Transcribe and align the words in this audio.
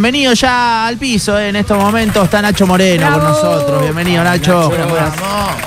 Bienvenido 0.00 0.32
ya 0.32 0.86
al 0.86 0.96
piso, 0.96 1.38
eh, 1.38 1.50
en 1.50 1.56
estos 1.56 1.76
momentos 1.76 2.24
está 2.24 2.40
Nacho 2.40 2.66
Moreno 2.66 3.06
con 3.12 3.22
nosotros. 3.22 3.82
Bienvenido 3.82 4.24
Nacho. 4.24 4.72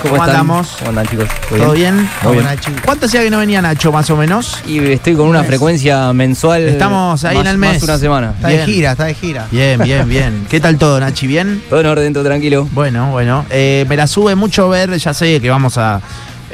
¿Cómo, 0.02 0.16
están? 0.16 0.30
andamos? 0.32 0.70
¿Cómo 0.80 0.90
andan 0.90 1.06
chicos? 1.06 1.28
¿Todo 1.48 1.74
bien? 1.74 2.10
Muy 2.24 2.38
bien. 2.38 2.48
¿Cuánto 2.84 3.06
hacía 3.06 3.22
que 3.22 3.30
no 3.30 3.38
venía 3.38 3.62
Nacho, 3.62 3.92
más 3.92 4.10
o 4.10 4.18
menos? 4.18 4.58
Y 4.66 4.80
estoy 4.92 5.14
con 5.14 5.28
una 5.28 5.44
frecuencia 5.44 6.12
mensual. 6.14 6.64
Estamos 6.64 7.24
ahí 7.26 7.36
más- 7.38 7.46
en 7.46 7.52
el 7.52 7.58
mes. 7.60 7.74
Más 7.74 7.84
una 7.84 7.98
semana. 8.00 8.34
Está 8.36 8.48
Bien. 8.48 8.60
de 8.62 8.66
gira, 8.66 8.92
está 8.94 9.04
de 9.06 9.14
gira. 9.14 9.48
Bien, 9.52 9.80
bien, 9.84 10.10
bien. 10.10 10.48
¿Qué 10.50 10.60
tal 10.60 10.80
todo, 10.80 11.00
Nachi? 11.00 11.28
¿Bien? 11.28 11.62
Todo 11.70 11.82
en 11.82 11.86
orden, 11.86 12.12
todo 12.12 12.24
tranquilo. 12.24 12.68
Bueno, 12.72 13.12
bueno. 13.12 13.46
Eh, 13.52 13.86
me 13.88 13.96
la 13.96 14.08
sube 14.08 14.34
mucho 14.34 14.68
ver, 14.68 14.98
ya 14.98 15.14
sé 15.14 15.40
que 15.42 15.50
vamos 15.52 15.78
a 15.78 16.02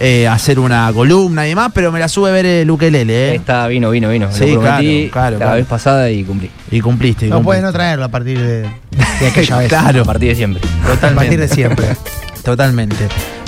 eh, 0.01 0.27
hacer 0.27 0.59
una 0.59 0.91
columna 0.93 1.45
y 1.45 1.49
demás, 1.49 1.71
pero 1.73 1.91
me 1.91 1.99
la 1.99 2.07
sube 2.07 2.31
ver 2.31 2.45
el 2.45 2.71
ukelele, 2.71 3.31
¿eh? 3.31 3.35
Está 3.35 3.67
vino, 3.67 3.89
vino, 3.89 4.09
vino. 4.09 4.31
Sí, 4.31 4.53
Lo 4.53 4.61
prometí 4.61 5.09
claro, 5.11 5.11
claro, 5.11 5.31
la 5.31 5.37
claro. 5.37 5.55
vez 5.57 5.65
pasada 5.65 6.09
y 6.09 6.23
cumplí. 6.23 6.49
Y 6.71 6.79
cumpliste. 6.79 7.27
y 7.27 7.29
No 7.29 7.41
puedes 7.43 7.61
no 7.61 7.71
traerlo 7.73 8.05
a 8.05 8.09
partir 8.09 8.39
de, 8.39 8.61
de 9.19 9.27
aquella 9.27 9.57
vez. 9.59 9.67
Claro. 9.67 10.01
A 10.03 10.05
partir 10.05 10.29
de 10.29 10.35
siempre. 10.35 10.61
A 11.01 11.09
partir 11.13 11.39
de 11.39 11.47
siempre. 11.47 11.85
Totalmente. 12.43 12.95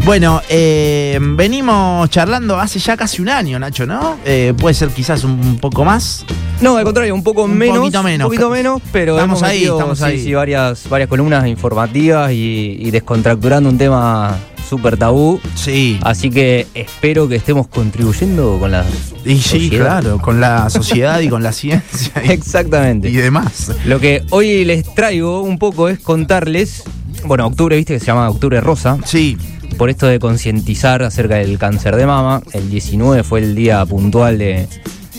Bueno, 0.03 0.41
eh, 0.49 1.17
venimos 1.21 2.09
charlando 2.09 2.59
hace 2.59 2.79
ya 2.79 2.97
casi 2.97 3.21
un 3.21 3.29
año, 3.29 3.57
Nacho, 3.59 3.85
¿no? 3.85 4.17
Eh, 4.25 4.53
puede 4.57 4.73
ser 4.73 4.89
quizás 4.89 5.23
un 5.23 5.57
poco 5.59 5.85
más. 5.85 6.25
No, 6.59 6.75
al 6.77 6.83
contrario, 6.83 7.13
un 7.15 7.23
poco 7.23 7.43
Un 7.43 7.57
menos. 7.57 7.77
poquito 7.77 8.03
menos. 8.03 8.25
Un 8.25 8.29
poquito 8.29 8.49
menos, 8.49 8.81
pero 8.91 9.13
Estamos 9.13 9.39
hemos 9.39 9.49
ahí, 9.49 9.57
metido, 9.59 9.75
estamos 9.77 9.97
sí, 9.99 10.03
ahí. 10.03 10.23
sí, 10.23 10.33
varias, 10.33 10.89
varias 10.89 11.07
columnas 11.07 11.47
informativas 11.47 12.31
y, 12.31 12.77
y 12.79 12.91
descontracturando 12.91 13.69
un 13.69 13.77
tema 13.77 14.35
súper 14.71 14.95
tabú. 14.95 15.39
Sí. 15.55 15.99
Así 16.01 16.29
que 16.29 16.65
espero 16.73 17.27
que 17.27 17.35
estemos 17.35 17.67
contribuyendo 17.67 18.57
con 18.57 18.71
la 18.71 18.85
Y 19.25 19.35
sí, 19.35 19.65
sociedad. 19.65 20.01
claro, 20.01 20.17
con 20.19 20.39
la 20.39 20.69
sociedad 20.69 21.19
y 21.19 21.27
con 21.27 21.43
la 21.43 21.51
ciencia 21.51 22.13
y, 22.25 22.31
Exactamente. 22.31 23.09
y 23.09 23.13
demás. 23.17 23.73
Lo 23.85 23.99
que 23.99 24.23
hoy 24.29 24.63
les 24.63 24.83
traigo 24.95 25.41
un 25.41 25.59
poco 25.59 25.89
es 25.89 25.99
contarles, 25.99 26.83
bueno, 27.25 27.45
octubre, 27.47 27.75
viste 27.75 27.93
que 27.95 27.99
se 27.99 28.05
llama 28.05 28.29
Octubre 28.29 28.61
Rosa, 28.61 28.97
Sí, 29.05 29.37
por 29.77 29.89
esto 29.89 30.07
de 30.07 30.19
concientizar 30.19 31.03
acerca 31.03 31.35
del 31.35 31.57
cáncer 31.57 31.97
de 31.97 32.05
mama. 32.05 32.41
El 32.53 32.69
19 32.69 33.23
fue 33.23 33.39
el 33.41 33.53
día 33.55 33.85
puntual 33.85 34.37
de, 34.37 34.67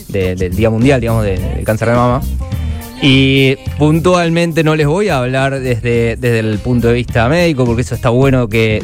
de- 0.08 0.34
del 0.34 0.56
Día 0.56 0.70
Mundial, 0.70 0.98
digamos, 1.02 1.24
de- 1.24 1.38
del 1.38 1.64
cáncer 1.64 1.88
de 1.90 1.94
mama. 1.94 2.22
Y 3.04 3.56
puntualmente 3.78 4.62
no 4.62 4.76
les 4.76 4.86
voy 4.86 5.08
a 5.08 5.18
hablar 5.18 5.58
desde, 5.58 6.14
desde 6.16 6.38
el 6.38 6.58
punto 6.60 6.86
de 6.86 6.94
vista 6.94 7.28
médico, 7.28 7.64
porque 7.64 7.82
eso 7.82 7.96
está 7.96 8.10
bueno 8.10 8.48
que, 8.48 8.80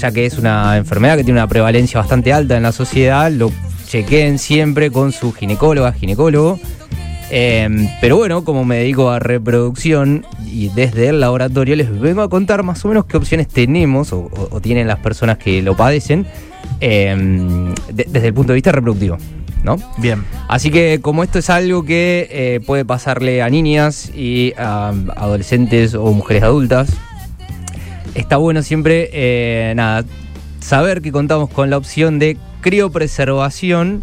ya 0.00 0.10
que 0.12 0.26
es 0.26 0.38
una 0.38 0.76
enfermedad 0.76 1.16
que 1.16 1.24
tiene 1.24 1.38
una 1.40 1.48
prevalencia 1.48 2.00
bastante 2.00 2.32
alta 2.32 2.56
en 2.56 2.62
la 2.62 2.72
sociedad, 2.72 3.30
lo 3.30 3.50
chequeen 3.86 4.38
siempre 4.38 4.90
con 4.90 5.12
su 5.12 5.32
ginecóloga, 5.32 5.92
ginecólogo. 5.92 6.58
Eh, 7.32 7.68
pero 8.00 8.16
bueno, 8.16 8.42
como 8.44 8.64
me 8.64 8.78
dedico 8.78 9.10
a 9.10 9.20
reproducción 9.20 10.26
y 10.46 10.68
desde 10.70 11.08
el 11.10 11.20
laboratorio 11.20 11.76
les 11.76 12.00
vengo 12.00 12.22
a 12.22 12.28
contar 12.28 12.64
más 12.64 12.84
o 12.84 12.88
menos 12.88 13.04
qué 13.04 13.16
opciones 13.18 13.46
tenemos 13.46 14.12
o, 14.12 14.22
o- 14.22 14.48
o 14.50 14.60
tienen 14.60 14.88
las 14.88 14.98
personas 14.98 15.38
que 15.38 15.62
lo 15.62 15.76
padecen 15.76 16.26
eh, 16.80 17.14
de- 17.92 18.06
desde 18.10 18.26
el 18.28 18.34
punto 18.34 18.52
de 18.52 18.54
vista 18.56 18.72
reproductivo, 18.72 19.16
¿no? 19.62 19.76
bien. 19.98 20.24
Así 20.48 20.70
que 20.70 20.98
como 21.00 21.22
esto 21.22 21.38
es 21.38 21.50
algo 21.50 21.84
que 21.84 22.26
eh, 22.30 22.60
puede 22.66 22.84
pasarle 22.84 23.42
a 23.42 23.48
niñas 23.48 24.10
y 24.14 24.52
a 24.58 24.92
adolescentes 25.16 25.94
o 25.94 26.12
mujeres 26.12 26.42
adultas, 26.42 26.90
está 28.14 28.36
bueno 28.36 28.62
siempre, 28.62 29.10
eh, 29.12 29.72
nada, 29.76 30.04
saber 30.60 31.00
que 31.02 31.12
contamos 31.12 31.48
con 31.50 31.70
la 31.70 31.76
opción 31.76 32.18
de 32.18 32.36
criopreservación 32.60 34.02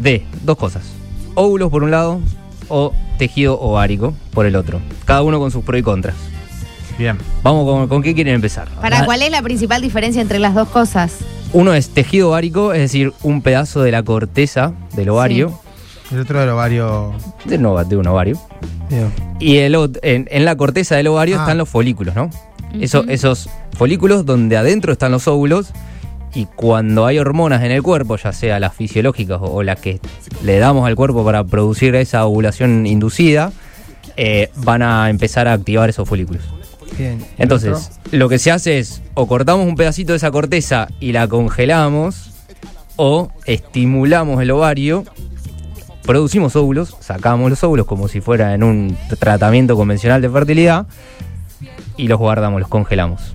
de 0.00 0.24
dos 0.44 0.56
cosas. 0.56 0.82
Óvulos 1.34 1.70
por 1.70 1.82
un 1.82 1.90
lado 1.90 2.20
o 2.68 2.92
tejido 3.18 3.58
ovárico 3.60 4.14
por 4.32 4.46
el 4.46 4.56
otro. 4.56 4.80
Cada 5.04 5.22
uno 5.22 5.38
con 5.38 5.50
sus 5.50 5.64
pros 5.64 5.78
y 5.80 5.82
contras. 5.82 6.14
Bien. 6.98 7.16
Vamos 7.42 7.64
con, 7.64 7.88
¿con 7.88 8.02
qué 8.02 8.14
quieren 8.14 8.34
empezar. 8.34 8.68
¿Para 8.80 9.00
La- 9.00 9.04
cuál 9.06 9.22
es 9.22 9.30
la 9.30 9.42
principal 9.42 9.80
diferencia 9.80 10.20
entre 10.20 10.38
las 10.38 10.54
dos 10.54 10.68
cosas? 10.68 11.18
Uno 11.52 11.72
es 11.74 11.90
tejido 11.90 12.28
ovárico, 12.30 12.72
es 12.72 12.80
decir, 12.80 13.12
un 13.22 13.42
pedazo 13.42 13.82
de 13.82 13.90
la 13.92 14.02
corteza 14.02 14.72
del 14.94 15.10
ovario, 15.10 15.58
El 16.10 16.20
otro 16.20 16.40
del 16.40 16.48
ovario. 16.50 17.12
de, 17.44 17.56
un 17.56 17.66
ova- 17.66 17.84
de 17.84 17.96
un 17.96 18.06
ovario. 18.06 18.38
Y 19.38 19.56
el, 19.58 19.74
en, 20.02 20.28
en 20.30 20.44
la 20.44 20.56
corteza 20.56 20.96
del 20.96 21.06
ovario 21.08 21.36
Ah. 21.38 21.40
están 21.42 21.58
los 21.58 21.68
folículos, 21.68 22.14
¿no? 22.14 22.28
Eso- 22.80 23.04
esos 23.08 23.48
folículos 23.76 24.24
donde 24.26 24.56
adentro 24.56 24.92
están 24.92 25.12
los 25.12 25.28
óvulos 25.28 25.72
y 26.34 26.46
cuando 26.46 27.04
hay 27.06 27.18
hormonas 27.18 27.62
en 27.62 27.70
el 27.72 27.82
cuerpo, 27.82 28.16
ya 28.16 28.32
sea 28.32 28.58
las 28.58 28.74
fisiológicas 28.74 29.38
o, 29.42 29.62
las 29.62 29.78
que 29.80 30.00
le 30.42 30.58
damos 30.58 30.86
al 30.86 30.94
cuerpo 30.96 31.24
para 31.24 31.44
producir 31.44 31.94
esa 31.94 32.24
ovulación 32.24 32.86
inducida, 32.86 33.52
eh, 34.16 34.50
van 34.56 34.82
a 34.82 35.10
empezar 35.10 35.46
a 35.48 35.52
activar 35.52 35.90
esos 35.90 36.08
folículos. 36.08 36.42
bien. 36.98 37.18
¿Y 37.20 37.22
el 37.24 37.28
Entonces, 37.38 37.90
otro? 38.04 38.18
lo 38.18 38.28
que 38.28 38.38
se 38.38 38.50
hace 38.50 38.78
es 38.78 39.02
o 39.14 39.26
cortamos 39.26 39.66
un 39.66 39.74
pedacito 39.76 40.12
de 40.12 40.16
esa 40.18 40.30
corteza 40.30 40.88
y 41.00 41.12
la 41.12 41.28
congelamos 41.28 42.30
o 42.96 43.30
estimulamos 43.46 44.40
el 44.42 44.50
ovario, 44.50 45.04
producimos 46.02 46.56
óvulos, 46.56 46.96
sacamos 47.00 47.48
los 47.50 47.62
óvulos 47.64 47.86
como 47.86 48.08
si 48.08 48.20
fuera 48.20 48.54
en 48.54 48.62
un 48.62 48.96
tratamiento 49.18 49.76
convencional 49.76 50.20
de 50.22 50.28
fertilidad 50.30 50.86
y 52.02 52.08
los 52.08 52.18
guardamos, 52.18 52.60
los 52.60 52.68
congelamos. 52.68 53.34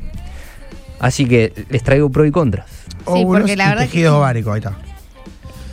Así 0.99 1.25
que 1.25 1.53
les 1.69 1.83
traigo 1.83 2.09
pros 2.09 2.27
y 2.27 2.31
contras. 2.31 2.65
Sí, 2.69 3.03
Óvulos 3.05 3.41
porque 3.41 3.55
la 3.55 3.65
y 3.65 3.67
verdad 3.69 3.81
que- 3.83 3.89
tejido 3.89 4.17
ovárico, 4.19 4.51
ahí 4.51 4.59
está. 4.59 4.73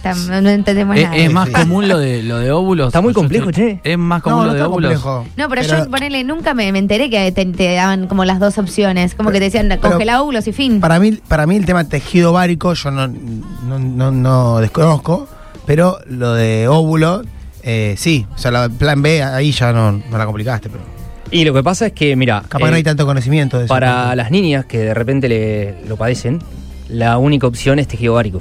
Tam- 0.02 0.42
No, 0.42 0.50
entendemos 0.50 0.96
Es, 0.98 1.04
nada. 1.04 1.16
es 1.16 1.32
más 1.32 1.46
Sí. 1.48 1.54
común 1.54 1.88
lo 1.88 1.96
de, 1.98 2.22
lo 2.22 2.38
de 2.38 2.52
óvulos. 2.52 2.88
Está 2.88 3.00
muy 3.00 3.14
Yo 3.14 3.20
complejo, 3.20 3.48
estoy- 3.48 3.80
che. 3.82 3.92
Es 3.92 3.96
más 3.96 4.22
común 4.22 4.40
No, 4.40 4.44
lo 4.44 4.48
no 4.48 4.52
de 4.54 4.58
está 4.60 4.68
óvulos. 4.68 5.00
complejo. 5.00 5.26
No, 5.38 5.48
pero, 5.48 5.62
yo, 5.62 5.90
ponele, 5.90 6.24
nunca 6.24 6.52
me, 6.52 6.70
me 6.72 6.78
enteré 6.78 7.08
que 7.08 7.32
te, 7.32 7.46
te 7.46 7.72
daban 7.74 8.06
como 8.06 8.26
las 8.26 8.38
dos 8.38 8.58
opciones. 8.58 9.14
Como 9.14 9.30
que 9.30 9.38
te 9.38 9.44
decían 9.46 9.68
Pero- 9.68 9.80
congelar 9.80 10.20
óvulos 10.20 10.46
y 10.46 10.52
fin. 10.52 10.78
Para 10.80 10.98
mí, 11.00 11.12
para 11.26 11.46
mí 11.46 11.56
el 11.56 11.64
tema 11.64 11.84
tejido 11.88 12.32
ovárico 12.32 12.74
yo 12.74 12.90
no, 12.90 13.08
no, 13.08 13.78
no- 13.78 14.10
no 14.10 14.58
desconozco, 14.58 15.26
pero 15.64 15.96
lo 16.06 16.34
de 16.34 16.68
óvulo, 16.68 17.22
eh, 17.62 17.94
sí. 17.96 18.26
O 18.34 18.38
sea, 18.38 18.50
la 18.50 18.68
plan 18.68 19.00
B 19.00 19.22
ahí 19.22 19.52
ya 19.52 19.72
no, 19.72 19.90
no 19.92 20.18
la 20.18 20.26
complicaste, 20.26 20.68
pero 20.68 20.84
Y 21.30 21.44
lo 21.44 21.52
que 21.52 21.62
pasa 21.62 21.86
es 21.86 21.92
que, 21.92 22.14
mira, 22.16 22.42
capaz 22.48 22.66
no 22.68 22.74
eh, 22.74 22.78
hay 22.78 22.82
tanto 22.82 23.06
conocimiento 23.06 23.58
de 23.58 23.64
eso. 23.64 23.74
para 23.74 24.14
las 24.14 24.30
niñas 24.30 24.66
que 24.66 24.78
de 24.78 24.94
repente 24.94 25.28
le, 25.28 25.74
lo 25.88 25.96
padecen, 25.96 26.40
la 26.88 27.18
única 27.18 27.46
opción 27.46 27.78
es 27.78 27.88
tejido 27.88 28.12
ovárico. 28.12 28.40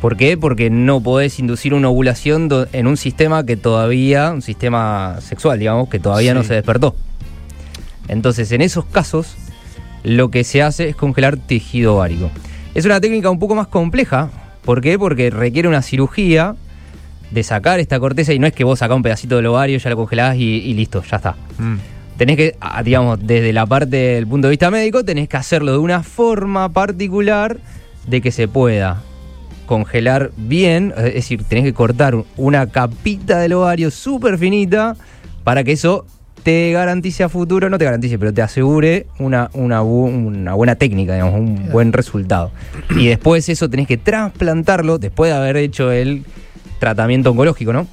¿Por 0.00 0.16
qué? 0.16 0.36
Porque 0.36 0.68
no 0.70 1.00
podés 1.00 1.38
inducir 1.38 1.74
una 1.74 1.88
ovulación 1.88 2.48
do- 2.48 2.66
en 2.72 2.86
un 2.86 2.96
sistema 2.96 3.44
que 3.46 3.56
todavía, 3.56 4.30
un 4.30 4.42
sistema 4.42 5.16
sexual, 5.20 5.58
digamos, 5.58 5.88
que 5.88 5.98
todavía 5.98 6.34
no 6.34 6.42
se 6.44 6.54
despertó. 6.54 6.94
Entonces, 8.08 8.52
en 8.52 8.60
esos 8.62 8.84
casos, 8.84 9.34
lo 10.02 10.30
que 10.30 10.44
se 10.44 10.62
hace 10.62 10.88
es 10.88 10.96
congelar 10.96 11.36
tejido 11.36 11.96
ovárico. 11.96 12.30
Es 12.74 12.84
una 12.84 13.00
técnica 13.00 13.30
un 13.30 13.38
poco 13.38 13.54
más 13.54 13.66
compleja. 13.68 14.30
¿Por 14.64 14.80
qué? 14.80 14.98
Porque 14.98 15.30
requiere 15.30 15.68
una 15.68 15.82
cirugía 15.82 16.54
de 17.30 17.42
sacar 17.42 17.80
esta 17.80 17.98
corteza 18.00 18.32
y 18.32 18.38
no 18.38 18.46
es 18.46 18.52
que 18.52 18.64
vos 18.64 18.78
sacás 18.78 18.96
un 18.96 19.02
pedacito 19.02 19.36
del 19.36 19.46
ovario, 19.46 19.78
ya 19.78 19.90
lo 19.90 19.96
congelás 19.96 20.36
y, 20.36 20.42
y 20.44 20.74
listo, 20.74 21.02
ya 21.02 21.16
está 21.16 21.34
Mm. 21.58 21.76
tenés 22.16 22.36
que, 22.36 22.56
ah, 22.60 22.82
digamos, 22.82 23.18
desde 23.26 23.52
la 23.52 23.66
parte 23.66 23.96
del 23.96 24.26
punto 24.26 24.46
de 24.48 24.50
vista 24.52 24.70
médico, 24.70 25.04
tenés 25.04 25.28
que 25.28 25.36
hacerlo 25.36 25.72
de 25.72 25.78
una 25.78 26.02
forma 26.02 26.68
particular 26.68 27.56
de 28.06 28.20
que 28.20 28.30
se 28.30 28.46
pueda 28.48 29.02
congelar 29.66 30.30
bien, 30.36 30.94
es 30.96 31.14
decir, 31.14 31.42
tenés 31.44 31.64
que 31.64 31.72
cortar 31.74 32.14
una 32.36 32.68
capita 32.68 33.38
del 33.40 33.54
ovario 33.54 33.90
súper 33.90 34.38
finita 34.38 34.96
para 35.44 35.64
que 35.64 35.72
eso 35.72 36.06
te 36.44 36.70
garantice 36.70 37.24
a 37.24 37.28
futuro, 37.28 37.68
no 37.68 37.76
te 37.76 37.84
garantice, 37.84 38.18
pero 38.20 38.32
te 38.32 38.40
asegure 38.40 39.06
una, 39.18 39.50
una, 39.54 39.82
bu- 39.82 40.08
una 40.14 40.54
buena 40.54 40.76
técnica, 40.76 41.14
digamos, 41.14 41.40
un 41.40 41.70
buen 41.72 41.92
resultado. 41.92 42.52
Y 42.96 43.06
después 43.08 43.48
eso 43.48 43.68
tenés 43.68 43.88
que 43.88 43.96
trasplantarlo, 43.96 44.98
después 44.98 45.32
de 45.32 45.36
haber 45.36 45.56
hecho 45.56 45.90
el 45.90 46.24
tratamiento 46.78 47.30
oncológico, 47.30 47.72
¿no? 47.72 47.86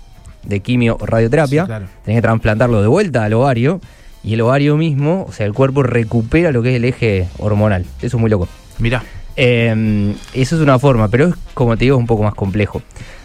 De 0.44 0.59
quimio 0.59 0.97
o 0.99 1.05
radioterapia, 1.05 1.61
Sí, 1.63 1.67
claro. 1.67 1.85
tenés 2.03 2.17
que 2.17 2.21
trasplantarlo 2.21 2.81
de 2.81 2.88
vuelta 2.88 3.23
al 3.23 3.33
ovario 3.33 3.79
y 4.23 4.33
el 4.33 4.41
ovario 4.41 4.78
mismo, 4.78 5.25
o 5.28 5.31
sea, 5.31 5.46
el 5.46 5.53
cuerpo 5.53 5.84
recupera 5.84 6.52
lo 6.52 6.61
que 6.63 6.72
es 6.72 6.75
el 6.78 6.85
eje 6.85 7.28
hormonal. 7.40 7.85
Eso 8.02 8.17
es 8.17 8.22
muy 8.22 8.29
loco. 8.29 8.47
Mirá. 8.79 9.03
Eh, 9.35 10.13
eso 10.34 10.55
es 10.55 10.61
una 10.61 10.78
forma, 10.79 11.08
pero 11.08 11.28
es, 11.29 11.35
como 11.53 11.75
te 11.78 11.85
digo, 11.85 11.96
es 11.97 11.99
un 11.99 12.08
poco 12.08 12.23
más 12.23 12.35
complejo. 12.35 12.81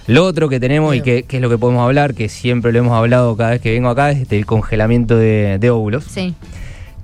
Lo 0.06 0.24
otro 0.24 0.48
que 0.48 0.58
tenemos 0.58 0.94
y 0.96 1.02
que, 1.02 1.24
que 1.24 1.36
es 1.36 1.42
lo 1.42 1.50
que 1.50 1.58
podemos 1.58 1.84
hablar, 1.84 2.14
que 2.14 2.28
siempre 2.30 2.72
lo 2.72 2.78
hemos 2.78 2.94
hablado 2.96 3.36
cada 3.36 3.50
vez 3.50 3.60
que 3.60 3.72
vengo 3.72 3.90
acá, 3.90 4.10
es 4.10 4.26
del 4.28 4.46
congelamiento 4.46 5.16
de, 5.18 5.58
de 5.60 5.70
óvulos. 5.70 6.04
Sí. 6.04 6.34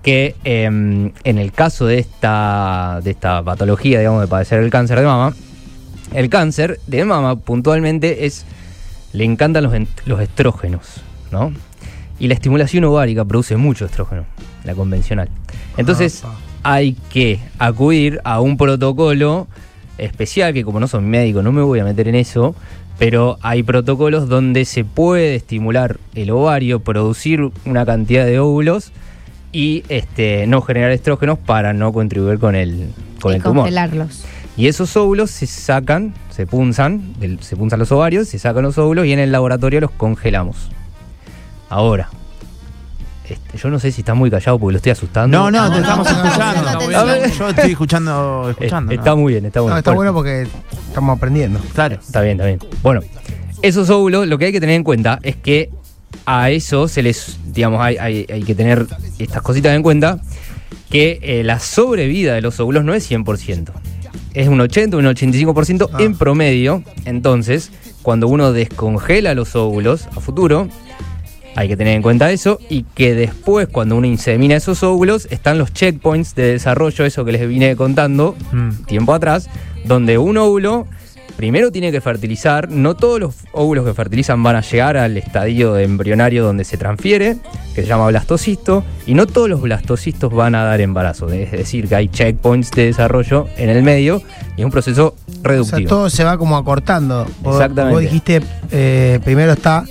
Que 0.02 0.34
eh, 0.44 0.64
en 0.64 1.38
el 1.38 1.52
caso 1.52 1.87
de 1.87 1.99
esta, 1.99 3.00
de 3.05 3.11
esta 3.11 3.43
patología, 3.43 3.99
digamos, 3.99 4.23
de 4.23 4.26
padecer 4.29 4.61
el 4.61 4.70
cáncer 4.70 5.00
de 5.00 5.06
mama, 5.06 5.34
el 6.14 6.31
cáncer 6.31 6.81
de 6.87 7.05
mama 7.05 7.37
puntualmente 7.37 8.25
es. 8.25 8.46
Le 9.12 9.25
encantan 9.25 9.62
los, 9.62 9.72
los 10.06 10.20
estrógenos, 10.20 11.00
¿no? 11.31 11.52
Y 12.19 12.28
la 12.28 12.34
estimulación 12.34 12.84
ovárica 12.84 13.25
produce 13.25 13.56
mucho 13.56 13.84
estrógeno, 13.84 14.25
la 14.64 14.75
convencional. 14.75 15.28
Entonces, 15.76 16.22
hay 16.62 16.94
que 17.11 17.38
acudir 17.58 18.20
a 18.25 18.40
un 18.40 18.56
protocolo 18.56 19.46
especial, 19.99 20.52
que 20.52 20.64
como 20.64 20.81
no 20.81 20.88
soy 20.88 21.02
médico, 21.02 21.43
no 21.43 21.52
me 21.52 21.62
voy 21.62 21.78
a 21.78 21.84
meter 21.84 22.08
en 22.08 22.14
eso, 22.17 22.56
pero 22.99 23.38
hay 23.43 23.62
protocolos 23.62 24.28
donde 24.28 24.64
se 24.64 24.84
puede 24.84 25.34
estimular 25.37 25.99
el 26.14 26.31
ovario, 26.31 26.81
producir 26.81 27.50
una 27.67 27.84
cantidad 27.84 28.25
de 28.25 28.38
óvulos 28.38 28.93
y 29.52 29.84
este, 29.88 30.46
no 30.46 30.62
generar 30.62 30.90
estrógenos 30.90 31.38
para 31.38 31.72
no 31.72 31.93
contribuir 31.93 32.38
con 32.38 32.56
el, 32.56 32.88
con 33.20 33.32
y 33.32 33.37
el 33.37 33.43
tumor. 33.43 33.64
congelarlos. 33.64 34.25
Y 34.56 34.69
esos 34.69 34.97
óvulos 34.97 35.31
se 35.31 35.47
sacan, 35.47 36.15
se 36.31 36.47
punzan, 36.47 37.15
se 37.41 37.56
punzan 37.56 37.79
los 37.81 37.91
ovarios, 37.93 38.29
se 38.29 38.39
sacan 38.39 38.62
los 38.62 38.79
óvulos 38.79 39.05
y 39.06 39.12
en 39.12 39.19
el 39.19 39.33
laboratorio 39.33 39.81
los 39.81 39.91
congelamos. 39.91 40.71
Ahora, 41.69 42.09
este, 43.29 43.59
yo 43.59 43.69
no 43.71 43.79
sé 43.81 43.91
si 43.91 44.03
está 44.03 44.15
muy 44.15 44.31
callado 44.31 44.59
porque 44.59 44.73
lo 44.75 44.77
estoy 44.77 44.93
asustando. 44.93 45.37
No, 45.37 45.51
no, 45.51 45.62
No, 45.62 45.71
te 45.71 45.75
no, 45.77 45.83
estamos 45.83 46.11
no, 46.12 46.25
escuchando. 46.25 46.62
no, 46.62 46.73
no, 46.73 46.91
no, 47.06 47.06
no. 47.21 47.27
Yo 47.27 47.49
estoy 47.49 47.71
escuchando, 47.73 48.51
escuchando. 48.51 48.93
está 48.93 49.11
¿no? 49.11 49.17
muy 49.17 49.33
bien, 49.33 49.47
está 49.47 49.59
No, 49.61 49.65
bueno. 49.65 49.79
está 49.79 49.91
Bueno, 49.93 50.12
bueno 50.12 50.15
porque 50.15 50.49
estamos 50.89 51.17
aprendiendo. 51.17 51.59
Claro. 51.75 51.95
Está 51.97 52.21
bien, 52.21 52.37
está 52.39 52.47
bien. 52.47 52.59
Bueno, 52.83 53.01
esos 53.62 53.91
óvulos, 53.91 54.29
lo 54.29 54.39
que 54.39 54.45
hay 54.47 54.53
que 54.53 54.61
tener 54.61 54.77
en 54.77 54.85
cuenta 54.85 55.19
es 55.23 55.35
que 55.37 55.71
a 56.27 56.51
eso 56.51 56.87
se 56.87 57.03
les, 57.03 57.39
digamos, 57.47 57.81
hay, 57.81 57.97
hay- 57.97 58.27
hay 58.33 58.43
que 58.45 58.55
tener 58.55 58.87
estas 59.19 59.43
cositas 59.43 59.75
en 59.75 59.83
cuenta, 59.83 60.21
que 60.91 61.19
eh, 61.23 61.43
la 61.43 61.59
sobrevida 61.59 62.35
de 62.35 62.41
los 62.41 62.61
óvulos 62.61 62.85
no 62.85 62.95
es 62.95 63.11
100%. 63.11 63.71
Es 64.34 64.48
un 64.48 64.60
80, 64.60 64.96
un 64.96 65.06
85% 65.06 65.88
Ah. 65.92 66.02
en 66.02 66.16
promedio. 66.16 66.82
Entonces, 67.04 67.70
cuando 68.02 68.28
uno 68.28 68.52
descongela 68.52 69.34
los 69.34 69.54
óvulos 69.56 70.06
a 70.14 70.20
futuro, 70.20 70.69
hay 71.56 71.69
que 71.69 71.76
tener 71.76 71.94
en 71.94 72.02
cuenta 72.02 72.32
eso 72.32 72.58
y 72.69 72.82
que 72.82 73.14
después, 73.14 73.69
cuando 73.69 73.96
uno 73.96 74.06
insemina 74.08 74.56
esos 74.56 74.82
óvulos, 74.82 75.28
están 75.31 75.56
los 75.56 75.72
checkpoints 75.72 76.34
de 76.34 76.52
desarrollo, 76.52 77.04
eso 77.04 77.25
que 77.25 77.31
les 77.32 77.48
vine 77.48 77.76
contando 77.76 78.34
Mm. 78.52 78.70
tiempo 78.86 79.14
atrás, 79.14 79.48
donde 79.84 80.19
un 80.19 80.36
óvulo 80.36 80.86
primero 81.36 81.70
tiene 81.70 81.90
que 81.92 82.00
fertilizar. 82.00 82.70
No 82.70 82.94
todos 82.94 83.20
los 83.20 83.34
óvulos 83.52 83.84
que 83.84 83.94
fertilizan 83.94 84.42
van 84.42 84.56
a 84.56 84.60
llegar 84.60 84.96
al 84.96 85.16
estadio 85.16 85.76
embrionario 85.78 86.44
donde 86.44 86.64
se 86.64 86.76
transfiere, 86.76 87.36
que 87.75 87.82
se 87.82 87.88
llama 87.88 88.06
blastocisto, 88.08 88.84
y 89.06 89.14
no 89.14 89.26
todos 89.26 89.48
los 89.48 89.60
blastocistos 89.60 90.32
van 90.32 90.54
a 90.54 90.64
dar 90.64 90.81
embarazo. 90.81 91.28
Es 91.31 91.50
decir, 91.52 91.88
que 91.88 91.96
hay 91.96 92.08
checkpoints 92.08 92.70
de 92.72 92.86
desarrollo 92.86 93.46
en 93.56 93.69
el 93.69 93.82
medio 93.82 94.22
y 94.56 94.60
es 94.60 94.64
un 94.64 94.70
proceso 94.70 95.14
O 95.26 95.32
sea, 95.32 95.40
reductivo. 95.42 95.88
todo 95.88 96.10
se 96.10 96.25
va 96.25 96.38
como 96.38 96.56
acortando. 96.56 97.26
Vos, 97.42 97.56
Exactamente. 97.56 97.92
vos 97.94 98.00
dijiste, 98.02 98.40
eh, 98.70 99.20
primero 99.25 99.52
está 99.52 99.84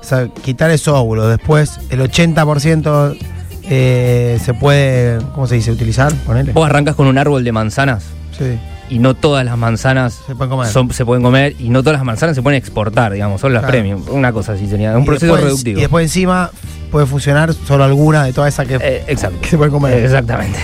o 0.00 0.02
sea, 0.04 0.28
quitar 0.28 0.70
esos 0.70 0.94
óvulos, 0.94 1.28
después 1.28 1.78
el 1.90 2.00
80% 2.00 3.16
eh, 3.64 4.38
se 4.42 4.54
puede, 4.54 5.18
¿cómo 5.34 5.46
se 5.46 5.56
dice? 5.56 5.70
Utilizar, 5.70 6.12
ponele. 6.26 6.52
Vos 6.52 6.66
arrancas 6.66 6.94
con 6.94 7.06
un 7.06 7.18
árbol 7.18 7.44
de 7.44 7.52
manzanas 7.52 8.04
Sí, 8.36 8.58
y 8.90 8.98
no 8.98 9.14
todas 9.14 9.44
las 9.44 9.56
manzanas 9.56 10.20
se 10.26 10.34
pueden 10.34 10.50
comer. 10.50 10.66
son- 10.68 10.92
se 10.92 11.04
pueden 11.06 11.22
comer 11.22 11.54
y 11.58 11.70
no 11.70 11.82
todas 11.82 11.98
las 11.98 12.04
manzanas 12.04 12.36
se 12.36 12.42
pueden 12.42 12.58
exportar, 12.58 13.12
digamos, 13.12 13.40
son 13.40 13.52
las 13.54 13.60
Claro. 13.62 13.72
premium. 13.72 14.04
Una 14.10 14.32
cosa 14.32 14.52
así 14.52 14.68
sería, 14.68 14.96
un 14.96 15.04
Y 15.04 15.06
proceso 15.06 15.26
después- 15.32 15.44
reductivo. 15.44 15.78
Y 15.78 15.80
después 15.82 16.04
encima 16.04 16.50
puede 16.90 17.06
funcionar 17.06 17.54
solo 17.54 17.84
alguna 17.84 18.24
de 18.24 18.32
todas 18.32 18.52
esas 18.52 18.66
que, 18.66 18.74
Eh, 18.82 19.04
que 19.40 19.48
se 19.48 19.56
pueden 19.56 19.72
comer. 19.72 20.04
Exactamente. 20.04 20.58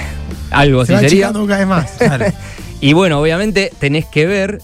Algo 0.51 0.85
se 0.85 0.95
así 0.97 1.09
sería. 1.09 1.33
cada 1.33 1.59
vez 1.59 1.67
más. 1.67 1.91
Claro. 1.99 2.27
Y 2.81 2.93
bueno, 2.93 3.19
obviamente 3.21 3.73
tenés 3.79 4.05
que 4.05 4.27
ver 4.27 4.61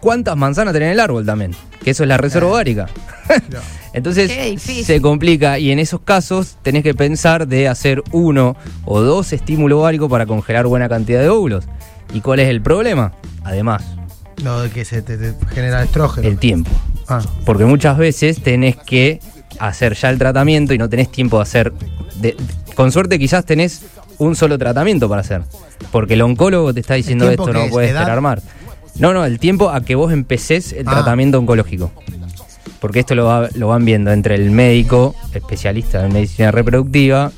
cuántas 0.00 0.36
manzanas 0.36 0.72
tenés 0.72 0.86
en 0.86 0.92
el 0.92 1.00
árbol 1.00 1.26
también, 1.26 1.50
que 1.82 1.90
eso 1.90 2.04
es 2.04 2.08
la 2.08 2.16
reserva 2.16 2.50
ovárica. 2.50 2.86
Entonces 3.92 4.30
se 4.62 5.00
complica 5.00 5.58
y 5.58 5.70
en 5.70 5.78
esos 5.78 6.00
casos 6.00 6.56
tenés 6.62 6.82
que 6.82 6.94
pensar 6.94 7.46
de 7.46 7.68
hacer 7.68 8.02
uno 8.12 8.56
o 8.84 9.00
dos 9.00 9.32
estímulos 9.32 9.80
ováricos 9.80 10.08
para 10.10 10.24
congelar 10.24 10.66
buena 10.66 10.88
cantidad 10.88 11.20
de 11.20 11.28
óvulos. 11.28 11.64
¿Y 12.12 12.20
cuál 12.20 12.40
es 12.40 12.48
el 12.48 12.60
problema? 12.62 13.12
Además, 13.44 13.82
Lo 14.42 14.60
de 14.62 14.70
que 14.70 14.84
se 14.84 15.02
te, 15.02 15.16
te 15.16 15.34
genera 15.54 15.82
estrógeno. 15.82 16.26
el 16.28 16.38
tiempo. 16.38 16.70
Ah, 17.08 17.20
Porque 17.44 17.64
muchas 17.64 17.96
veces 17.98 18.42
tenés 18.42 18.76
que 18.76 19.20
hacer 19.58 19.94
ya 19.94 20.10
el 20.10 20.18
tratamiento 20.18 20.74
y 20.74 20.78
no 20.78 20.88
tenés 20.88 21.10
tiempo 21.10 21.36
de 21.38 21.42
hacer. 21.42 21.72
de- 22.20 22.36
con 22.74 22.92
suerte, 22.92 23.18
quizás 23.18 23.44
tenés 23.44 23.82
un 24.18 24.36
solo 24.36 24.56
tratamiento 24.58 25.08
para 25.08 25.20
hacer. 25.22 25.42
Porque 25.90 26.14
el 26.14 26.22
oncólogo 26.22 26.72
te 26.72 26.80
está 26.80 26.94
diciendo 26.94 27.28
esto, 27.30 27.52
no 27.52 27.62
es? 27.64 27.70
puedes 27.70 27.90
esperar 27.90 28.20
más. 28.20 28.40
No, 28.98 29.12
no, 29.12 29.24
el 29.24 29.38
tiempo 29.38 29.70
a 29.70 29.80
que 29.82 29.94
vos 29.94 30.12
empecés 30.12 30.72
el 30.72 30.86
Ah. 30.88 30.92
tratamiento 30.92 31.38
oncológico. 31.38 31.90
Porque 32.80 33.00
esto 33.00 33.14
lo, 33.14 33.24
va- 33.26 33.48
lo 33.54 33.68
van 33.68 33.84
viendo 33.84 34.12
entre 34.12 34.34
el 34.34 34.50
médico, 34.50 35.14
especialista 35.34 36.04
en 36.04 36.12
medicina 36.12 36.50
reproductiva. 36.50 37.30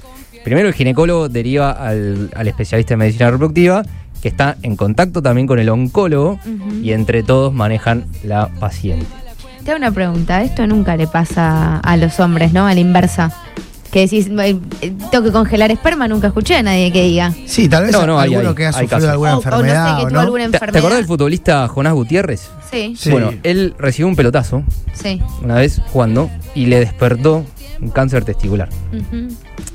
Primero 0.45 0.69
el 0.69 0.75
ginecólogo 0.75 1.29
deriva 1.29 1.71
al, 1.73 2.31
al 2.35 2.49
especialista 2.49 2.95
en 2.95 3.01
medicina 3.01 3.31
reproductiva, 3.31 3.83
que 4.25 4.29
está 4.31 4.57
en 4.63 4.75
contacto 4.75 5.21
también 5.21 5.47
con 5.47 5.59
el 5.59 5.69
oncólogo, 5.69 6.39
y 6.83 6.93
entre 6.93 7.23
todos 7.23 7.53
manejan 7.53 8.07
la 8.23 8.49
paciente. 8.59 9.05
Te 9.63 9.71
hago 9.71 9.77
una 9.77 9.91
pregunta. 9.93 10.43
Esto 10.43 10.67
nunca 10.67 10.97
le 10.97 11.07
pasa 11.07 11.77
a 11.81 11.97
los 11.99 12.19
hombres, 12.21 12.55
¿no? 12.55 12.67
A 12.67 12.73
la 12.73 12.81
inversa. 12.81 13.31
Que 13.93 14.01
decís, 14.01 14.29
eh, 14.39 14.57
tengo 15.11 15.25
que 15.25 15.31
congelar 15.31 15.71
esperma, 15.71 16.09
nunca 16.09 16.29
escuché 16.29 16.57
a 16.57 16.63
nadie 16.63 16.91
que 16.91 17.03
diga. 17.03 17.35
Sí, 17.45 17.69
tal 17.69 17.83
vez 17.85 17.93
No, 17.93 18.07
no, 18.07 18.19
hay- 18.19 18.31
alguno 18.33 18.49
hay- 18.49 18.55
que 18.55 18.65
ha 18.65 18.69
hay 18.69 18.73
sufrido 18.73 18.89
casos. 18.89 19.11
alguna 19.11 19.33
O- 19.33 19.35
o 19.35 19.37
no 19.37 19.43
sé, 19.43 19.49
enfermedad 19.51 19.97
que 19.99 20.03
o 20.05 20.09
tuvo 20.09 20.15
no. 20.15 20.21
alguna 20.21 20.49
¿Te, 20.51 20.57
acordás 20.79 20.97
del 20.97 21.07
futbolista 21.07 21.69
Jonás 21.69 21.93
Gutiérrez? 21.93 22.49
Sí, 22.73 22.95
Sí. 22.99 23.11
Bueno, 23.11 23.31
él 23.43 23.75
recibió 23.79 24.09
un 24.09 24.17
pelotazo 24.17 24.63
sí. 24.95 25.21
una 25.43 25.57
vez 25.57 25.83
jugando 25.93 26.31
y 26.55 26.65
le 26.67 26.81
despertó 26.81 27.45
un 27.83 27.91
cáncer 27.91 28.25
testicular. 28.25 28.71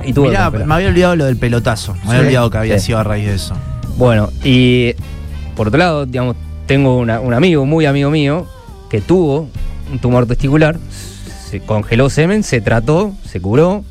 Y 0.04 0.12
tuvo 0.14 0.28
Mirá, 0.28 0.50
me 0.50 0.74
había 0.74 0.88
olvidado 0.88 1.16
lo 1.16 1.26
del 1.26 1.38
pelotazo. 1.38 1.94
Me 2.04 2.10
había 2.10 2.22
olvidado 2.22 2.50
que 2.50 2.58
había 2.58 2.80
Sí. 2.80 2.88
sido 2.88 2.98
a 2.98 3.04
raíz 3.04 3.28
de 3.28 3.36
eso. 3.36 3.54
Bueno, 4.00 4.30
y 4.46 4.94
por 5.58 5.68
otro 5.68 5.78
lado, 5.78 6.06
digamos, 6.06 6.38
tengo 6.66 6.98
una- 6.98 7.20
un 7.20 7.34
amigo, 7.34 7.66
muy 7.66 7.86
amigo 7.86 8.10
mío, 8.10 8.48
que 8.90 9.02
tuvo 9.02 9.50
un 9.92 10.00
tumor 10.00 10.26
testicular, 10.26 10.80
se 11.50 11.60
congeló 11.60 12.10
semen, 12.10 12.44
se 12.44 12.62
trató, 12.62 13.12
se 13.26 13.42
curó. 13.42 13.84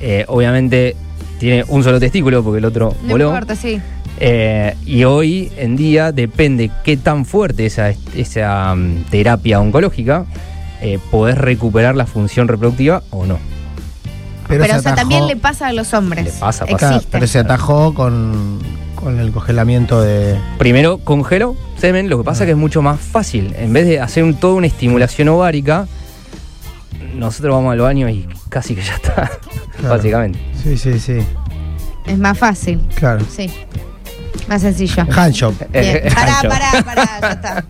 Eh, 0.00 0.24
obviamente 0.28 0.96
tiene 1.38 1.64
un 1.68 1.84
solo 1.84 2.00
testículo 2.00 2.42
porque 2.42 2.58
el 2.60 2.64
otro 2.64 2.94
No 3.02 3.08
voló. 3.10 3.26
importa, 3.28 3.54
sí. 3.56 3.78
Eh, 4.20 4.74
y 4.86 5.04
hoy 5.04 5.52
en 5.58 5.76
día 5.76 6.12
depende 6.12 6.70
qué 6.82 6.96
tan 6.96 7.26
fuerte 7.26 7.66
esa, 7.66 7.90
esa 8.14 8.74
mm, 8.74 9.04
terapia 9.10 9.60
oncológica, 9.60 10.24
eh, 10.80 10.98
podés 11.10 11.36
recuperar 11.36 11.94
la 11.94 12.06
función 12.06 12.48
reproductiva 12.48 13.02
o 13.10 13.26
no. 13.26 13.38
Pero, 14.48 14.64
se 14.64 14.70
o 14.70 14.80
sea, 14.80 14.92
atajó- 14.92 14.96
también 14.96 15.26
le 15.26 15.36
pasa 15.36 15.66
a 15.66 15.72
los 15.74 15.92
hombres. 15.92 16.24
Le 16.24 16.30
pasa, 16.30 16.64
pasa. 16.64 16.86
Existe. 16.94 17.08
pero 17.10 17.26
se 17.26 17.38
atajó 17.40 17.92
con, 17.92 18.60
con 19.06 19.20
el 19.20 19.30
congelamiento 19.30 20.00
de. 20.02 20.36
Primero 20.58 20.98
congelo 20.98 21.54
semen, 21.78 22.08
lo 22.10 22.18
que 22.18 22.24
pasa 22.24 22.42
Ah. 22.42 22.46
que 22.46 22.50
es 22.52 22.58
mucho 22.58 22.82
más 22.82 22.98
fácil. 22.98 23.54
En 23.56 23.72
vez 23.72 23.86
de 23.86 24.00
hacer 24.00 24.24
un- 24.24 24.34
toda 24.34 24.54
una 24.54 24.66
estimulación 24.66 25.28
ovárica, 25.28 25.86
nosotros 27.14 27.54
vamos 27.54 27.70
al 27.72 27.78
baño 27.78 28.08
y 28.08 28.26
casi 28.48 28.74
que 28.74 28.82
ya 28.82 28.94
está, 28.96 29.30
Claro. 29.78 29.94
básicamente. 29.96 30.40
Sí, 30.60 30.76
sí, 30.76 30.98
sí. 30.98 31.18
Es 32.04 32.18
más 32.18 32.36
fácil, 32.36 32.80
Claro. 32.96 33.24
sí. 33.30 33.48
Más 34.48 34.62
sencillo. 34.62 35.06
Handshop. 35.08 35.54
Bien. 35.72 36.02
Pará, 36.12 36.38
pará, 36.42 36.82
pará, 36.84 37.20
ya 37.20 37.30
está. 37.30 37.64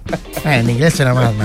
Eh, 0.50 0.60
en 0.60 0.70
inglés 0.70 0.94
suena 0.94 1.12
más, 1.12 1.34
no, 1.34 1.44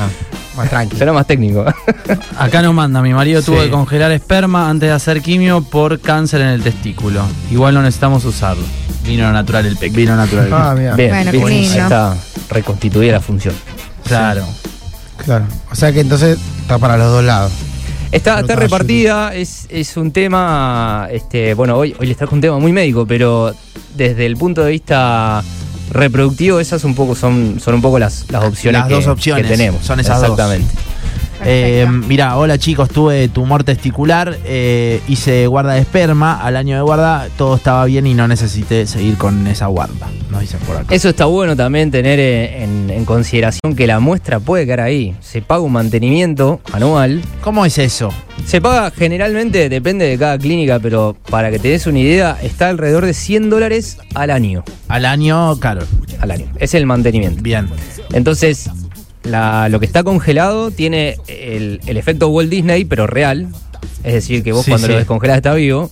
más 0.56 0.70
tranquilo. 0.70 1.00
Será 1.00 1.12
más 1.12 1.28
técnico. 1.28 1.66
Acá 2.40 2.62
nos 2.62 2.74
manda, 2.74 3.02
mi 3.02 3.14
marido 3.14 3.42
tuvo 3.42 3.60
que 3.60 3.70
congelar 3.70 4.14
esperma 4.14 4.70
antes 4.70 4.88
de 4.88 4.96
hacer 4.96 5.22
quimio 5.22 5.62
por 5.64 6.00
cáncer 6.00 6.40
en 6.40 6.48
el 6.48 6.64
testículo. 6.64 7.22
Igual 7.52 7.74
no 7.74 7.82
necesitamos 7.82 8.24
usarlo. 8.24 8.64
Vino 9.06 9.32
natural 9.32 9.66
el 9.66 9.76
pequeño. 9.78 9.98
Vino 9.98 10.16
natural. 10.16 10.50
Ah, 10.52 10.76
mira. 10.78 10.96
Bien, 10.96 11.10
Bueno, 11.10 11.32
bien, 11.32 11.46
qué 11.46 11.54
ahí 11.54 11.66
está 11.66 12.16
reconstituida 12.50 13.14
la 13.14 13.22
función. 13.22 13.54
Claro. 14.08 14.46
Claro. 15.24 15.46
O 15.72 15.76
sea 15.76 15.92
que 15.92 16.00
entonces 16.02 16.38
está 16.62 16.78
para 16.78 16.98
los 16.98 17.12
dos 17.12 17.24
lados. 17.24 17.52
Está, 18.12 18.42
está 18.42 18.56
repartida, 18.58 19.34
es, 19.34 19.68
es 19.70 19.96
un 19.96 20.12
tema, 20.12 21.08
este, 21.12 21.54
bueno, 21.54 21.78
hoy, 21.78 21.96
hoy 21.98 22.08
les 22.08 22.18
trajo 22.18 22.36
un 22.36 22.42
tema 22.42 22.60
muy 22.60 22.74
médico, 22.74 23.06
pero 23.06 23.56
desde 23.96 24.26
el 24.26 24.36
punto 24.36 24.64
de 24.64 24.72
vista 24.72 25.42
reproductivo, 25.92 26.60
esas 26.60 26.84
un 26.84 26.94
poco 26.94 27.16
son, 27.16 27.58
son 27.64 27.76
un 27.76 27.82
poco 27.82 28.00
las, 28.00 28.26
las 28.30 28.44
opciones, 28.44 28.82
Las 28.82 28.88
que, 28.90 28.94
dos 28.96 29.08
opciones, 29.08 29.46
que 29.46 29.52
tenemos. 29.52 29.86
son 29.86 30.02
esas 30.02 30.20
dos. 30.22 30.38
Eh, 31.44 31.84
Perfecto. 31.86 32.08
mira, 32.08 32.38
hola 32.38 32.58
chicos, 32.60 32.90
tuve 32.90 33.28
tumor 33.28 33.64
testicular, 33.64 34.38
eh, 34.46 35.02
hice 35.08 35.48
guarda 35.48 35.74
de 35.74 35.80
esperma, 35.82 36.40
al 36.40 36.56
año 36.56 36.76
de 36.76 36.82
guarda 36.84 37.28
todo 37.38 37.56
estaba 37.56 37.84
bien 37.86 38.06
y 38.06 38.14
no 38.14 38.28
necesité 38.28 38.86
seguir 38.86 39.18
con 39.18 39.48
esa 39.48 39.66
guarda, 39.66 40.08
nos 40.30 40.42
dicen 40.42 40.60
por 40.62 40.78
acá. 40.78 40.94
Eso 40.94 41.10
está 41.10 41.26
bueno 41.26 41.56
también 41.56 41.90
tener 41.90 42.20
eh, 42.20 42.64
en, 42.64 42.90
en 42.92 43.06
consideración 43.06 43.76
que 43.76 43.88
la 43.88 44.00
muestra 44.00 44.40
puede 44.40 44.66
quedar 44.66 44.82
ahí. 44.82 45.16
Se 45.20 45.42
paga 45.42 45.62
un 45.62 45.72
mantenimiento 45.74 46.62
anual. 46.74 47.22
¿Cómo 47.42 47.66
es 47.66 47.78
eso? 47.80 48.10
Se 48.46 48.62
paga 48.62 48.92
generalmente, 48.92 49.68
depende 49.68 50.06
de 50.06 50.18
cada 50.20 50.38
clínica, 50.38 50.80
pero 50.80 51.16
para 51.30 51.50
que 51.50 51.58
te 51.58 51.70
des 51.70 51.88
una 51.88 52.00
idea, 52.00 52.38
está 52.44 52.70
alrededor 52.70 53.06
de 53.06 53.14
100 53.16 53.50
dólares 53.50 53.98
al 54.14 54.30
año. 54.30 54.64
Al 54.88 55.06
año, 55.06 55.56
claro, 55.58 55.82
Al 56.20 56.30
año. 56.32 56.46
Es 56.60 56.76
el 56.76 56.86
mantenimiento. 56.86 57.42
bien. 57.42 57.68
Entonces, 58.14 58.70
la- 59.24 59.70
lo 59.70 59.80
que 59.80 59.86
está 59.86 60.04
congelado 60.04 60.72
tiene 60.72 61.18
el, 61.28 61.80
el 61.86 61.98
efecto 61.98 62.30
Walt 62.30 62.50
Disney, 62.50 62.86
pero 62.86 63.08
real. 63.08 63.48
Es 64.04 64.14
decir, 64.14 64.44
que 64.44 64.52
vos 64.52 64.66
Sí, 64.66 64.72
cuando 64.72 64.88
sí. 64.88 64.94
lo 64.94 65.00
descongelás 65.00 65.38
está 65.38 65.54
vivo. 65.54 65.92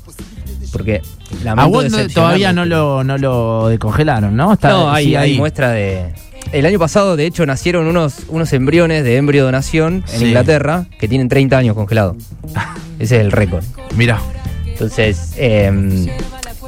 Porque 0.71 1.01
A 1.41 1.43
lamento 1.43 1.69
vos 1.71 1.91
no- 1.91 2.07
todavía 2.09 2.53
no 2.53 2.65
lo, 2.65 3.03
no 3.03 3.17
lo 3.17 3.67
descongelaron, 3.69 4.36
¿no? 4.36 4.53
Está, 4.53 4.69
No, 4.69 4.91
hay, 4.91 5.05
sigue 5.05 5.17
hay 5.17 5.38
muestra 5.38 5.71
de. 5.71 6.13
el 6.51 6.65
año 6.65 6.77
pasado, 6.79 7.15
de 7.15 7.25
hecho, 7.25 7.45
nacieron 7.45 7.88
unos, 7.88 8.17
unos 8.29 8.53
embriones 8.53 9.03
de 9.03 9.17
embriodonación 9.17 10.03
en 10.13 10.19
Sí. 10.19 10.25
Inglaterra 10.27 10.86
que 11.00 11.07
tienen 11.07 11.27
30 11.27 11.57
años 11.57 11.75
congelados. 11.75 12.17
Ese 13.00 13.15
es 13.17 13.21
el 13.21 13.31
récord. 13.31 13.63
Mira. 13.95 14.19
Entonces, 14.65 15.33
eh, 15.38 16.07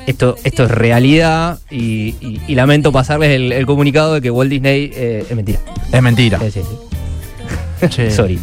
esto, 0.08 0.36
esto 0.44 0.64
es 0.66 0.72
realidad 0.72 1.60
y, 1.70 2.16
y- 2.22 2.42
y 2.48 2.56
lamento 2.56 2.92
pasarles 2.92 3.30
el, 3.32 3.52
el 3.52 3.66
comunicado 3.66 4.14
de 4.16 4.22
que 4.22 4.32
Walt 4.32 4.50
Disney 4.52 4.92
eh, 4.94 5.26
es 5.30 5.36
mentira. 5.36 5.60
Es 5.92 6.02
mentira. 6.02 6.40
Eh, 6.42 6.52
sí, 6.52 6.62
sí. 6.62 7.88
Che, 7.90 8.12
Sorry. 8.12 8.40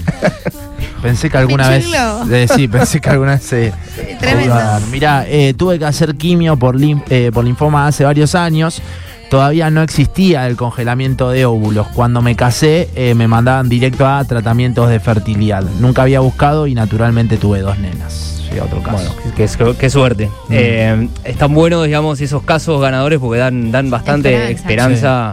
Pensé 1.01 1.31
que 1.31 1.37
alguna 1.39 1.69
vez. 1.69 1.87
Eh, 2.31 2.49
sí, 2.53 2.67
pensé 2.67 3.01
que 3.01 3.09
alguna 3.09 3.33
vez 3.33 3.43
se. 3.45 3.73
Tremendo. 4.19 4.57
Mira, 4.91 5.25
tuve 5.57 5.79
que 5.79 5.85
hacer 5.85 6.17
quimio 6.17 6.57
por, 6.57 6.75
lim- 6.77 7.03
eh, 7.09 7.31
por 7.33 7.45
linfoma 7.45 7.87
hace 7.87 8.03
varios 8.05 8.35
años. 8.35 8.83
Todavía 9.31 9.69
no 9.71 9.83
existía 9.83 10.47
el 10.47 10.57
congelamiento 10.57 11.31
de 11.31 11.45
óvulos. 11.45 11.87
Cuando 11.89 12.23
me 12.23 12.35
casé, 12.35 12.89
eh, 12.95 13.15
me 13.15 13.29
mandaban 13.29 13.69
directo 13.69 14.07
a 14.07 14.25
tratamientos 14.25 14.89
de 14.89 15.01
fertilidad. 15.01 15.63
Nunca 15.81 16.03
había 16.03 16.21
buscado 16.21 16.67
y 16.67 16.75
naturalmente 16.75 17.37
tuve 17.37 17.61
dos 17.61 17.79
nenas. 17.79 18.43
Sí, 18.51 18.59
otro 18.59 18.83
caso. 18.83 18.97
Bueno, 18.97 19.35
qué, 19.37 19.47
qué- 19.47 19.75
qué 19.79 19.91
suerte. 19.91 20.31
Eh, 20.51 21.09
están 21.25 21.53
buenos, 21.53 21.85
digamos, 21.85 22.19
esos 22.23 22.43
casos 22.43 22.81
ganadores 22.81 23.19
porque 23.19 23.39
dan, 23.39 23.71
dan 23.71 23.91
bastante 23.91 24.51
Esperanza. 24.53 25.33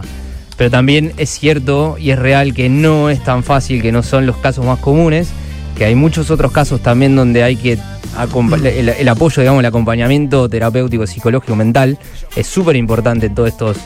Pero 0.58 0.70
también 0.70 1.12
es 1.16 1.30
cierto 1.30 1.96
y 1.98 2.10
es 2.10 2.18
real 2.18 2.52
que 2.52 2.68
no 2.68 3.08
es 3.08 3.24
tan 3.24 3.42
fácil, 3.42 3.80
que 3.80 3.92
no 3.92 4.02
son 4.02 4.26
los 4.26 4.36
casos 4.36 4.64
más 4.66 4.78
comunes, 4.78 5.28
que 5.76 5.84
hay 5.84 5.94
muchos 5.94 6.30
otros 6.30 6.52
casos 6.52 6.80
también 6.80 7.14
donde 7.16 7.42
hay 7.42 7.56
que 7.56 7.78
acompa- 8.16 8.64
el, 8.66 8.88
el 8.88 9.08
apoyo, 9.08 9.42
digamos, 9.42 9.60
el 9.60 9.66
acompañamiento 9.66 10.48
terapéutico, 10.48 11.06
psicológico, 11.06 11.54
mental, 11.54 11.98
es 12.34 12.46
súper 12.46 12.76
importante 12.76 13.26
en 13.26 13.34
todos 13.34 13.48
estos 13.50 13.76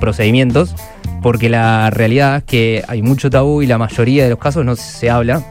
procedimientos, 0.00 0.74
porque 1.22 1.48
la 1.48 1.90
realidad 1.90 2.38
es 2.38 2.44
que 2.44 2.84
hay 2.88 3.02
mucho 3.02 3.30
tabú 3.30 3.62
y 3.62 3.66
la 3.66 3.78
mayoría 3.78 4.24
de 4.24 4.30
los 4.30 4.38
casos 4.38 4.64
no 4.64 4.76
se 4.76 5.10
habla. 5.10 5.42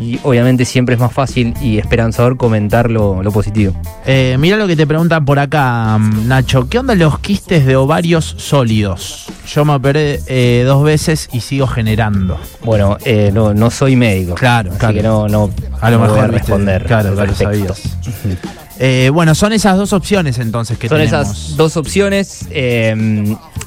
Y 0.00 0.18
obviamente 0.22 0.64
siempre 0.64 0.94
es 0.94 1.00
más 1.00 1.12
fácil 1.12 1.52
y 1.60 1.76
esperanzador 1.78 2.38
comentar 2.38 2.90
lo, 2.90 3.22
lo 3.22 3.30
positivo. 3.32 3.74
Eh, 4.06 4.36
mira 4.40 4.56
lo 4.56 4.66
que 4.66 4.74
te 4.74 4.86
preguntan 4.86 5.26
por 5.26 5.38
acá, 5.38 5.98
mm, 5.98 6.26
Nacho. 6.26 6.68
¿Qué 6.70 6.78
onda 6.78 6.94
los 6.94 7.18
quistes 7.18 7.66
de 7.66 7.76
ovarios 7.76 8.34
sólidos? 8.38 9.26
Yo 9.52 9.64
me 9.66 9.74
operé 9.74 10.20
eh, 10.26 10.62
dos 10.66 10.82
veces 10.82 11.28
y 11.32 11.40
sigo 11.40 11.66
generando. 11.66 12.40
Bueno, 12.64 12.96
eh, 13.04 13.30
no, 13.34 13.52
no 13.52 13.70
soy 13.70 13.94
médico. 13.94 14.34
Claro, 14.36 14.70
así 14.70 14.78
claro. 14.78 14.94
que 14.94 15.02
no, 15.02 15.28
no, 15.28 15.50
A 15.82 15.90
lo 15.90 15.98
no 15.98 16.02
mejor 16.04 16.16
voy 16.18 16.24
a 16.24 16.28
responder. 16.28 16.84
Claro, 16.86 17.14
claro, 17.14 17.34
sabías. 17.34 17.82
Bueno, 19.12 19.34
son 19.34 19.52
esas 19.52 19.76
dos 19.76 19.92
opciones 19.92 20.38
entonces 20.38 20.78
que 20.78 20.88
Son 20.88 20.96
tenemos. 20.96 21.28
esas 21.28 21.54
dos 21.58 21.76
opciones. 21.76 22.46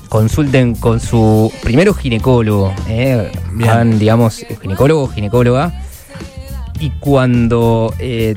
consulten 0.10 0.74
con 0.74 1.00
su 1.00 1.54
primero 1.62 1.94
ginecólogo. 1.94 2.74
eh, 2.88 3.32
hagan, 3.64 4.00
digamos, 4.00 4.44
ginecólogo 4.60 5.04
o 5.04 5.08
ginecóloga. 5.10 5.83
Y 6.80 6.90
cuando 7.00 7.94
eh, 8.00 8.36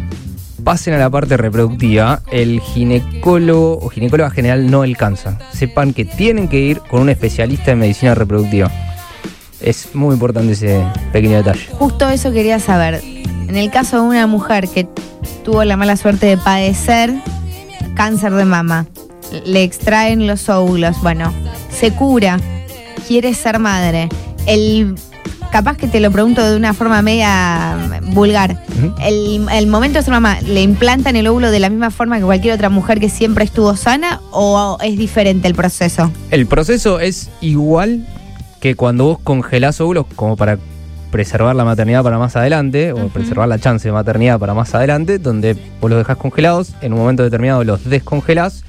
pasen 0.63 0.95
a 0.95 0.99
la 0.99 1.11
parte 1.11 1.37
reproductiva, 1.37 2.23
el 2.31 2.61
ginecólogo 2.61 3.79
o 3.79 3.89
ginecóloga 3.89 4.31
general 4.31 4.71
no 4.71 4.83
alcanza. 4.83 5.39
Sepan 5.53 5.93
que 5.93 6.05
tienen 6.05 6.49
que 6.49 6.61
ir 6.61 6.81
con 6.81 7.03
un 7.03 7.09
especialista 7.09 7.73
en 7.73 7.79
medicina 7.79 8.15
reproductiva. 8.15 8.71
Es 9.61 9.95
muy 9.95 10.15
importante 10.15 10.53
ese 10.53 10.85
pequeño 11.13 11.39
detalle. 11.39 11.67
Justo 11.73 12.09
eso 12.09 12.33
quería 12.33 12.59
saber. 12.61 13.01
En 13.49 13.57
el 13.57 13.71
caso 13.71 13.97
de 13.97 14.09
una 14.09 14.27
mujer 14.27 14.69
que 14.69 14.89
tuvo 15.45 15.65
la 15.65 15.77
mala 15.77 15.97
suerte 15.97 16.27
de 16.27 16.37
padecer 16.37 17.15
cáncer 17.95 18.33
de 18.33 18.45
mama, 18.45 18.87
le 19.45 19.63
extraen 19.63 20.27
los 20.27 20.49
óvulos, 20.49 21.01
bueno, 21.03 21.33
se 21.71 21.93
cura, 21.93 22.39
quiere 23.07 23.35
ser 23.35 23.59
madre. 23.59 24.09
El 24.47 24.97
capaz 25.57 25.79
que 25.79 25.89
te 25.89 26.01
lo 26.01 26.11
pregunto 26.11 26.47
de 26.47 26.55
una 26.55 26.75
forma 26.75 27.01
media 27.01 27.79
vulgar. 28.13 28.63
Ujú. 28.77 28.95
El, 29.03 29.47
el 29.51 29.67
momento 29.69 29.99
de 29.99 30.05
ser 30.05 30.13
mamá, 30.13 30.39
¿le 30.43 30.61
implantan 30.61 31.17
el 31.17 31.27
óvulo 31.27 31.51
de 31.51 31.59
la 31.61 31.71
misma 31.71 31.91
forma 31.91 32.19
que 32.19 32.25
cualquier 32.25 32.53
otra 32.53 32.69
mujer 32.69 33.01
que 33.01 33.09
siempre 33.09 33.43
estuvo 33.43 33.75
sana 33.75 34.21
o 34.33 34.77
es 34.83 34.99
diferente 34.99 35.49
el 35.49 35.55
proceso? 35.55 36.13
El 36.31 36.47
proceso 36.47 37.01
es 37.01 37.31
igual 37.41 38.07
que 38.61 38.75
cuando 38.75 39.05
vos 39.05 39.19
congelás 39.19 39.81
óvulos 39.81 40.05
como 40.15 40.37
para 40.37 40.59
preservar 41.11 41.57
la 41.57 41.65
maternidad 41.65 42.03
para 42.03 42.19
más 42.19 42.37
adelante, 42.37 42.93
o 42.93 43.09
preservar 43.09 43.49
la 43.49 43.59
chance 43.59 43.89
de 43.89 43.93
maternidad 43.93 44.39
para 44.39 44.53
más 44.53 44.75
adelante, 44.75 45.19
donde 45.19 45.57
vos 45.81 45.89
los 45.89 45.99
dejás 45.99 46.19
congelados, 46.19 46.75
en 46.83 46.93
un 46.93 46.99
momento 46.99 47.23
determinado 47.23 47.65
los 47.65 47.89
descongelás, 47.89 48.63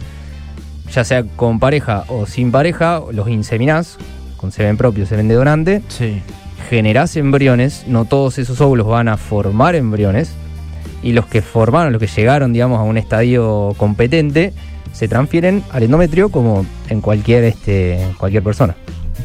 ya 0.93 1.03
sea 1.03 1.23
con 1.23 1.59
pareja 1.59 2.05
o 2.07 2.25
sin 2.27 2.53
pareja, 2.53 3.01
los 3.11 3.27
inseminás 3.27 3.97
con 4.37 4.53
semen 4.53 4.77
propio, 4.77 5.05
semen 5.05 5.27
de 5.27 5.35
donante, 5.35 5.81
Sí. 5.89 6.21
Generás 6.69 7.15
embriones, 7.15 7.85
no 7.87 8.05
todos 8.05 8.37
esos 8.37 8.59
óvulos 8.61 8.87
van 8.87 9.07
a 9.07 9.17
formar 9.17 9.75
embriones, 9.75 10.31
y 11.03 11.13
los 11.13 11.25
que 11.27 11.41
formaron, 11.41 11.93
los 11.93 12.01
que 12.01 12.07
llegaron, 12.07 12.53
digamos, 12.53 12.79
a 12.79 12.83
un 12.83 12.97
estadio 12.97 13.73
competente, 13.77 14.53
se 14.93 15.07
transfieren 15.07 15.63
al 15.71 15.83
endometrio 15.83 16.29
como 16.29 16.65
en 16.89 17.01
cualquier, 17.01 17.43
este, 17.43 17.99
cualquier 18.17 18.43
persona. 18.43 18.75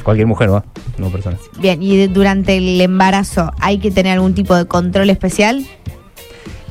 Cualquier 0.02 0.26
mujer, 0.26 0.52
va, 0.52 0.64
no 0.98 1.10
persona. 1.10 1.38
Bien, 1.60 1.82
y 1.82 2.06
durante 2.08 2.56
el 2.56 2.80
embarazo 2.80 3.52
hay 3.60 3.78
que 3.78 3.90
tener 3.90 4.14
algún 4.14 4.34
tipo 4.34 4.54
de 4.56 4.66
control 4.66 5.10
especial. 5.10 5.64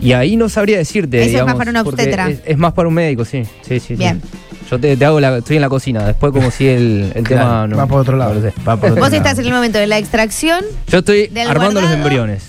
Y 0.02 0.14
ahí 0.14 0.36
no 0.36 0.50
sabría 0.50 0.78
decirte. 0.78 1.24
Eso 1.24 1.40
es 1.40 1.46
más 1.46 1.56
para 1.56 1.72
un 1.72 1.78
obstetra. 1.78 2.30
Es, 2.30 2.42
es 2.46 2.58
más 2.58 2.74
para 2.74 2.88
un 2.88 2.94
médico, 2.94 3.24
sí. 3.24 3.44
Sí, 3.62 3.80
sí, 3.80 3.96
sí. 3.96 4.04
Yo 4.72 4.80
te, 4.80 4.96
te 4.98 5.06
hago 5.06 5.20
la. 5.20 5.38
Estoy 5.38 5.58
en 5.58 5.62
la 5.62 5.70
cocina. 5.70 6.06
Después, 6.08 6.32
como 6.34 6.50
si 6.50 6.68
el, 6.68 7.12
el 7.14 7.24
Claro, 7.28 7.44
tema 7.44 7.68
no. 7.68 7.78
va 7.78 7.86
por 7.88 8.00
otro 8.02 8.18
lado. 8.18 8.34
no 8.36 8.42
sé. 8.42 8.52
Por 8.64 8.74
otro 8.76 8.90
Vos 8.92 9.00
lado. 9.02 9.16
estás 9.16 9.38
en 9.38 9.46
el 9.46 9.52
momento 9.54 9.78
de 9.78 9.88
la 9.88 9.98
extracción 9.98 10.64
Yo 10.88 11.00
estoy 11.00 11.30
armando 11.48 11.82
los 11.82 11.92
embriones. 11.92 12.44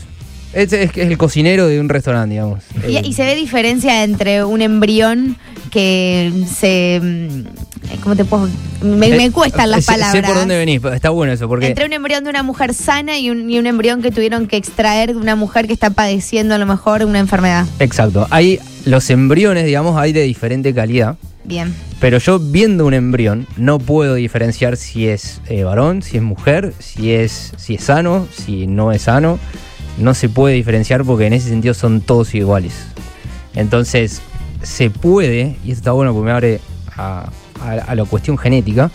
Este 0.54 0.82
es, 0.82 0.90
es 0.90 1.08
el 1.08 1.16
cocinero 1.16 1.66
de 1.66 1.80
un 1.80 1.88
restaurante, 1.88 2.34
digamos. 2.34 2.60
y, 2.86 2.96
Eh, 2.96 3.02
y 3.04 3.12
se 3.14 3.24
ve 3.24 3.34
diferencia 3.34 4.04
entre 4.04 4.44
un 4.44 4.60
embrión 4.60 5.36
que 5.70 6.30
se... 6.54 7.00
mm, 7.02 8.00
¿Cómo 8.02 8.14
te 8.16 8.24
puedo...? 8.26 8.48
Me, 8.82 9.08
me 9.08 9.24
eh, 9.24 9.30
cuestan 9.32 9.70
las 9.70 9.84
sé- 9.86 9.92
palabras. 9.92 10.12
Sé 10.12 10.22
por 10.22 10.34
dónde 10.36 10.58
venís, 10.58 10.78
pero 10.80 10.94
está 10.94 11.08
bueno 11.08 11.32
eso, 11.32 11.48
porque. 11.48 11.68
Entre 11.68 11.86
un 11.86 11.92
embrión 11.94 12.22
de 12.24 12.28
una 12.30 12.42
mujer 12.42 12.74
sana 12.74 13.18
y 13.18 13.30
un, 13.30 13.48
y 13.48 13.58
un 13.58 13.66
embrión 13.66 14.02
que 14.02 14.10
tuvieron 14.10 14.46
que 14.46 14.58
extraer 14.58 15.14
de 15.14 15.16
una 15.20 15.36
mujer 15.36 15.66
que 15.66 15.72
está 15.72 15.88
padeciendo 15.90 16.54
a 16.54 16.58
lo 16.58 16.66
mejor 16.66 17.02
una 17.06 17.18
enfermedad. 17.18 17.64
Exacto. 17.78 18.26
Hay 18.30 18.60
los 18.84 19.08
embriones, 19.08 19.64
digamos, 19.64 19.96
hay 19.98 20.12
de 20.12 20.20
diferente 20.22 20.74
calidad. 20.74 21.16
Bien. 21.44 21.74
Pero 22.00 22.18
yo 22.18 22.38
viendo 22.38 22.86
un 22.86 22.94
embrión 22.94 23.46
no 23.56 23.78
puedo 23.78 24.14
diferenciar 24.14 24.76
si 24.76 25.08
es 25.08 25.40
eh, 25.48 25.64
varón, 25.64 26.02
si 26.02 26.16
es 26.16 26.22
mujer, 26.22 26.72
si 26.78 27.12
es, 27.12 27.52
si 27.56 27.74
es 27.74 27.84
sano, 27.84 28.28
si 28.32 28.66
no 28.66 28.92
es 28.92 29.02
sano. 29.02 29.38
No 29.98 30.14
se 30.14 30.28
puede 30.28 30.54
diferenciar 30.54 31.04
porque 31.04 31.26
en 31.26 31.32
ese 31.34 31.48
sentido 31.48 31.74
son 31.74 32.00
todos 32.00 32.34
iguales. 32.34 32.72
Entonces, 33.54 34.22
se 34.62 34.88
puede, 34.90 35.56
y 35.64 35.70
esto 35.72 35.80
está 35.80 35.92
bueno 35.92 36.12
porque 36.14 36.24
me 36.26 36.30
abre 36.32 36.60
a, 36.96 37.28
a- 37.60 37.94
la 37.94 38.04
cuestión 38.04 38.38
genética, 38.38 38.90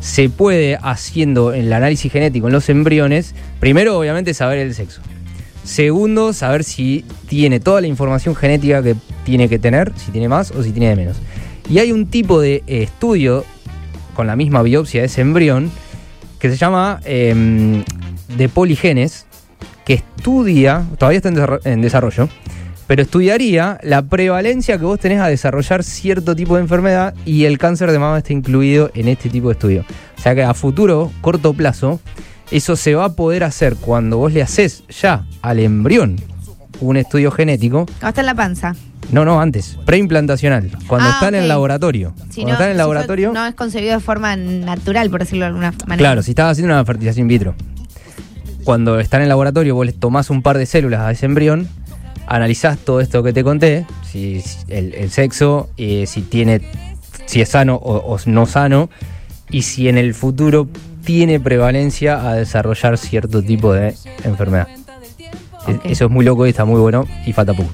se 0.00 0.30
puede 0.30 0.78
haciendo 0.80 1.52
el 1.52 1.72
análisis 1.72 2.10
genético 2.10 2.46
en 2.46 2.52
los 2.54 2.68
embriones, 2.70 3.34
primero 3.60 3.98
obviamente 3.98 4.32
saber 4.34 4.58
el 4.58 4.74
sexo. 4.74 5.02
Segundo, 5.64 6.32
saber 6.32 6.64
si 6.64 7.04
tiene 7.28 7.60
toda 7.60 7.80
la 7.80 7.86
información 7.86 8.34
genética 8.34 8.82
que 8.82 8.96
tiene 9.24 9.48
que 9.48 9.58
tener, 9.58 9.92
si 9.96 10.10
tiene 10.10 10.28
más 10.28 10.50
o 10.52 10.62
si 10.62 10.72
tiene 10.72 10.96
menos. 10.96 11.18
Y 11.68 11.78
hay 11.78 11.92
un 11.92 12.06
tipo 12.06 12.40
de 12.40 12.62
eh, 12.66 12.82
estudio 12.82 13.44
con 14.14 14.26
la 14.26 14.36
misma 14.36 14.62
biopsia 14.62 15.00
de 15.00 15.06
ese 15.06 15.20
embrión 15.20 15.70
que 16.38 16.50
se 16.50 16.56
llama 16.56 17.00
em, 17.04 17.84
de 18.36 18.48
poligenes, 18.48 19.26
que 19.84 19.94
estudia, 19.94 20.84
todavía 20.98 21.18
está 21.18 21.28
en, 21.28 21.60
en 21.64 21.80
desarrollo, 21.80 22.28
pero 22.86 23.02
estudiaría 23.02 23.78
la 23.82 24.02
prevalencia 24.02 24.76
que 24.76 24.84
vos 24.84 24.98
tenés 24.98 25.20
a 25.20 25.28
desarrollar 25.28 25.84
cierto 25.84 26.34
tipo 26.34 26.56
de 26.56 26.62
enfermedad 26.62 27.14
y 27.24 27.44
el 27.44 27.58
cáncer 27.58 27.90
de 27.92 27.98
mama 27.98 28.18
está 28.18 28.32
incluido 28.32 28.90
en 28.94 29.08
este 29.08 29.30
tipo 29.30 29.48
de 29.48 29.52
estudio. 29.52 29.84
O 30.18 30.20
sea 30.20 30.34
que 30.34 30.42
a 30.42 30.52
futuro, 30.52 31.10
corto 31.20 31.54
plazo, 31.54 32.00
eso 32.50 32.76
se 32.76 32.94
va 32.94 33.06
a 33.06 33.12
poder 33.14 33.44
hacer 33.44 33.76
cuando 33.76 34.18
vos 34.18 34.32
le 34.32 34.42
haces 34.42 34.84
ya 34.88 35.24
al 35.40 35.58
embrión 35.58 36.16
un 36.80 36.96
estudio 36.96 37.30
genético. 37.30 37.86
¿Cómo 37.86 38.08
está 38.08 38.20
en 38.20 38.26
la 38.26 38.34
panza? 38.34 38.74
No, 39.10 39.24
no, 39.24 39.40
antes, 39.40 39.76
preimplantacional, 39.84 40.70
cuando 40.86 41.08
Ah, 41.08 41.12
está 41.14 41.28
en 41.28 41.34
el 41.34 41.48
laboratorio. 41.48 42.14
Si 42.30 42.42
cuando 42.42 42.46
no, 42.46 42.52
está 42.52 42.64
en 42.66 42.70
el 42.72 42.76
laboratorio, 42.78 43.32
no 43.32 43.46
es 43.46 43.54
concebido 43.54 43.94
de 43.94 44.00
forma 44.00 44.36
natural, 44.36 45.10
por 45.10 45.20
decirlo 45.20 45.44
de 45.44 45.48
alguna 45.48 45.72
manera. 45.86 45.96
Claro, 45.98 46.22
si 46.22 46.30
estás 46.30 46.52
haciendo 46.52 46.72
una 46.72 46.84
fertilización 46.84 47.24
in 47.24 47.28
vitro. 47.28 47.54
Cuando 48.64 49.00
está 49.00 49.16
en 49.18 49.24
el 49.24 49.28
laboratorio, 49.28 49.74
vos 49.74 49.84
le 49.84 49.92
tomás 49.92 50.30
un 50.30 50.40
par 50.40 50.56
de 50.56 50.66
células 50.66 51.00
a 51.00 51.10
ese 51.10 51.26
embrión, 51.26 51.68
analizás 52.26 52.78
todo 52.78 53.00
esto 53.00 53.22
que 53.22 53.32
te 53.32 53.42
conté, 53.42 53.86
si, 54.08 54.40
si 54.40 54.56
el, 54.68 54.94
el 54.94 55.10
sexo, 55.10 55.68
eh, 55.76 56.06
si 56.06 56.22
tiene, 56.22 56.62
si 57.26 57.40
es 57.40 57.48
sano 57.50 57.74
o, 57.74 57.96
o 58.14 58.18
no 58.26 58.46
sano, 58.46 58.88
y 59.50 59.62
si 59.62 59.88
en 59.88 59.98
el 59.98 60.14
futuro 60.14 60.68
tiene 61.04 61.40
prevalencia 61.40 62.28
a 62.28 62.34
desarrollar 62.34 62.96
cierto 62.96 63.42
tipo 63.42 63.72
de 63.74 63.94
enfermedad. 64.24 64.68
Eso 65.84 66.06
es 66.06 66.10
muy 66.10 66.24
loco 66.24 66.46
y 66.46 66.50
está 66.50 66.64
muy 66.64 66.80
bueno 66.80 67.04
y 67.26 67.32
falta 67.32 67.52
poco. 67.52 67.70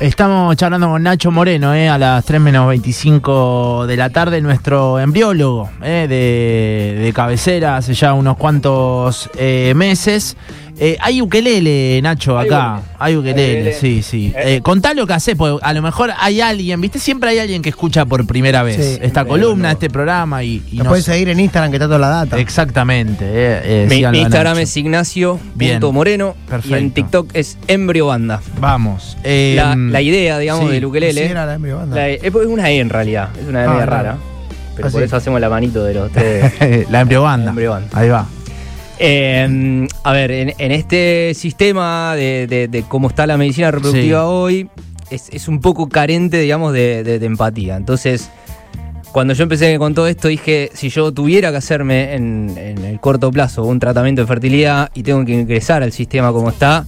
Estamos 0.00 0.54
charlando 0.54 0.90
con 0.90 1.02
Nacho 1.02 1.32
Moreno 1.32 1.74
eh, 1.74 1.88
a 1.88 1.98
las 1.98 2.24
3 2.24 2.40
menos 2.40 2.68
25 2.68 3.86
de 3.88 3.96
la 3.96 4.10
tarde, 4.10 4.40
nuestro 4.40 5.00
embriólogo 5.00 5.70
eh, 5.82 6.06
de, 6.08 7.02
de 7.02 7.12
cabecera 7.12 7.76
hace 7.76 7.94
ya 7.94 8.12
unos 8.14 8.36
cuantos 8.36 9.28
eh, 9.36 9.72
meses. 9.74 10.36
Eh, 10.80 10.96
hay 11.00 11.20
ukelele, 11.20 12.00
Nacho, 12.02 12.38
acá. 12.38 12.82
Hay 13.00 13.16
ukelele, 13.16 13.70
ukelele. 13.70 13.72
sí, 13.80 14.02
sí. 14.02 14.32
Eh, 14.36 14.60
contá 14.62 14.94
lo 14.94 15.06
que 15.06 15.12
haces, 15.12 15.34
porque 15.34 15.58
a 15.64 15.72
lo 15.72 15.82
mejor 15.82 16.10
hay 16.20 16.40
alguien, 16.40 16.80
¿viste? 16.80 16.98
Siempre 17.00 17.30
hay 17.30 17.38
alguien 17.40 17.62
que 17.62 17.68
escucha 17.70 18.04
por 18.04 18.26
primera 18.26 18.62
vez 18.62 18.76
Sí. 18.76 18.98
esta 19.02 19.24
columna, 19.24 19.68
no. 19.68 19.72
este 19.72 19.90
programa 19.90 20.42
y, 20.44 20.62
y 20.70 20.76
Nos 20.76 20.84
no 20.84 20.90
pueden 20.90 21.02
sé. 21.04 21.12
seguir 21.12 21.28
en 21.30 21.40
Instagram 21.40 21.70
que 21.72 21.76
está 21.78 21.86
toda 21.86 21.98
la 21.98 22.08
data. 22.08 22.38
Exactamente. 22.38 23.24
eh, 23.24 23.60
eh, 23.64 23.86
Mi, 23.90 24.06
mi 24.06 24.20
Instagram 24.20 24.58
es 24.58 24.76
Ignacio 24.76 25.40
Bien. 25.54 25.74
punto 25.80 25.92
Moreno 25.92 26.36
y 26.46 26.50
Perfecto. 26.50 26.76
en 26.76 26.90
TikTok 26.92 27.30
es 27.34 27.58
Embrio 27.66 28.06
Banda. 28.06 28.40
Vamos. 28.60 29.16
eh, 29.24 29.54
La, 29.56 29.74
la 29.74 30.00
idea, 30.00 30.38
digamos, 30.38 30.66
sí, 30.66 30.72
del 30.74 30.84
ukelele. 30.84 31.24
Sí, 31.24 31.30
era 31.30 31.44
la 31.46 31.54
Embrio 31.54 31.78
Banda. 31.78 31.96
la- 31.96 32.08
es 32.08 32.22
es 32.22 32.34
una 32.34 32.70
E 32.70 32.78
en 32.78 32.88
realidad, 32.90 33.30
es 33.40 33.48
una 33.48 33.62
E 33.62 33.66
Ah, 33.66 33.70
media 33.70 33.86
rara. 33.86 34.16
Pero 34.76 34.88
Ah, 34.88 34.90
por 34.92 35.00
sí. 35.00 35.06
eso 35.06 35.16
hacemos 35.16 35.40
la 35.40 35.48
manito 35.50 35.82
de 35.82 35.94
los 35.94 36.12
tres. 36.12 36.52
la 36.90 37.00
embriobanda. 37.00 37.46
La 37.46 37.50
embriobanda. 37.50 37.98
Ahí 37.98 38.08
va. 38.08 38.26
Eh, 38.98 39.86
a 40.02 40.12
ver, 40.12 40.30
en, 40.30 40.54
en 40.58 40.72
este 40.72 41.32
sistema 41.34 42.14
de, 42.16 42.46
de- 42.48 42.68
de 42.68 42.82
cómo 42.82 43.08
está 43.08 43.26
la 43.26 43.36
medicina 43.36 43.70
reproductiva 43.70 44.20
Sí. 44.20 44.26
hoy, 44.26 44.70
es, 45.10 45.28
es 45.30 45.48
un 45.48 45.60
poco 45.60 45.88
carente, 45.88 46.38
digamos, 46.40 46.72
de, 46.72 47.18
empatía. 47.22 47.76
Entonces, 47.76 48.28
cuando 49.12 49.34
yo 49.34 49.44
empecé 49.44 49.78
con 49.78 49.94
todo 49.94 50.06
esto, 50.08 50.28
dije, 50.28 50.70
si 50.74 50.90
yo 50.90 51.12
tuviera 51.12 51.50
que 51.50 51.56
hacerme 51.58 52.14
en, 52.14 52.54
en 52.58 52.84
el 52.84 53.00
corto 53.00 53.30
plazo 53.30 53.64
un 53.64 53.78
tratamiento 53.80 54.20
de 54.22 54.26
fertilidad 54.26 54.90
y 54.94 55.02
tengo 55.02 55.24
que 55.24 55.32
ingresar 55.32 55.82
al 55.82 55.92
sistema 55.92 56.32
como 56.32 56.50
está, 56.50 56.84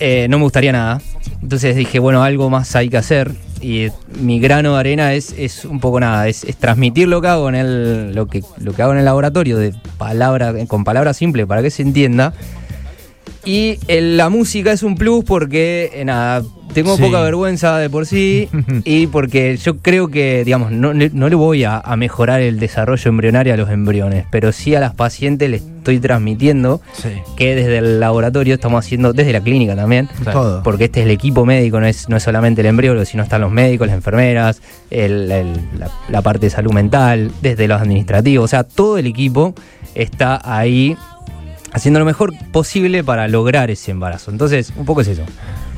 eh, 0.00 0.26
no 0.30 0.38
me 0.38 0.44
gustaría 0.44 0.72
nada. 0.72 1.00
Entonces 1.42 1.76
dije, 1.76 1.98
bueno, 1.98 2.22
algo 2.22 2.48
más 2.50 2.74
hay 2.74 2.88
que 2.88 2.96
hacer. 2.96 3.30
Y 3.60 3.88
mi 4.20 4.40
grano 4.40 4.74
de 4.74 4.80
arena 4.80 5.12
es, 5.12 5.34
es 5.36 5.64
un 5.64 5.80
poco 5.80 6.00
nada, 6.00 6.28
es, 6.28 6.44
es 6.44 6.56
transmitir 6.56 7.08
lo 7.08 7.20
que 7.20 7.28
hago 7.28 7.48
en 7.48 7.54
el, 7.54 8.14
lo 8.14 8.26
que, 8.26 8.42
lo 8.58 8.72
que 8.72 8.82
hago 8.82 8.92
en 8.92 8.98
el 8.98 9.04
laboratorio 9.04 9.58
de 9.58 9.74
palabra, 9.98 10.54
con 10.66 10.84
palabras 10.84 11.18
simples 11.18 11.46
para 11.46 11.62
que 11.62 11.70
se 11.70 11.82
entienda. 11.82 12.32
Y 13.44 13.78
el- 13.88 14.16
la 14.16 14.28
música 14.28 14.72
es 14.72 14.82
un 14.82 14.94
plus 14.96 15.24
porque, 15.24 15.90
eh, 15.94 16.04
nada, 16.04 16.42
tengo 16.74 16.96
Sí. 16.96 17.02
poca 17.02 17.20
vergüenza 17.22 17.78
de 17.78 17.88
por 17.90 18.06
sí 18.06 18.48
y 18.84 19.06
porque 19.08 19.56
yo 19.56 19.78
creo 19.78 20.08
que, 20.08 20.44
digamos, 20.44 20.70
no, 20.72 20.92
le- 20.92 21.10
no 21.10 21.28
le 21.28 21.34
voy 21.34 21.64
a, 21.64 21.78
a 21.78 21.96
mejorar 21.96 22.40
el 22.42 22.60
desarrollo 22.60 23.08
embrionario 23.08 23.54
a 23.54 23.56
los 23.56 23.70
embriones, 23.70 24.24
pero 24.30 24.52
sí 24.52 24.74
a 24.74 24.80
las 24.80 24.94
pacientes 24.94 25.50
les 25.50 25.62
estoy 25.62 25.98
transmitiendo 25.98 26.80
Sí. 26.92 27.08
que 27.36 27.54
desde 27.56 27.78
el 27.78 27.98
laboratorio 27.98 28.54
estamos 28.54 28.84
haciendo, 28.84 29.12
desde 29.14 29.32
la 29.32 29.40
clínica 29.40 29.74
también, 29.74 30.08
Todo. 30.22 30.62
porque 30.62 30.84
este 30.84 31.00
es 31.00 31.06
el 31.06 31.12
equipo 31.12 31.44
médico, 31.46 31.80
no 31.80 31.86
es, 31.86 32.08
no 32.10 32.18
es 32.18 32.22
solamente 32.22 32.60
el 32.60 32.66
embriólogo, 32.68 33.04
sino 33.06 33.22
están 33.22 33.40
los 33.40 33.50
médicos, 33.50 33.86
las 33.88 33.96
enfermeras, 33.96 34.60
el- 34.90 35.32
el- 35.32 35.60
la, 35.78 35.90
la 36.10 36.22
parte 36.22 36.46
de 36.46 36.50
salud 36.50 36.72
mental, 36.72 37.32
desde 37.40 37.66
los 37.66 37.80
administrativos, 37.80 38.44
o 38.44 38.48
sea, 38.48 38.62
todo 38.64 38.98
el 38.98 39.06
equipo 39.06 39.54
está 39.94 40.40
ahí 40.44 40.96
haciendo 41.72 42.00
lo 42.00 42.06
mejor 42.06 42.32
posible 42.52 43.02
para 43.04 43.28
lograr 43.28 43.70
ese 43.70 43.90
embarazo. 43.90 44.30
Entonces, 44.30 44.72
un 44.76 44.84
poco 44.84 45.00
es 45.02 45.08
eso. 45.08 45.22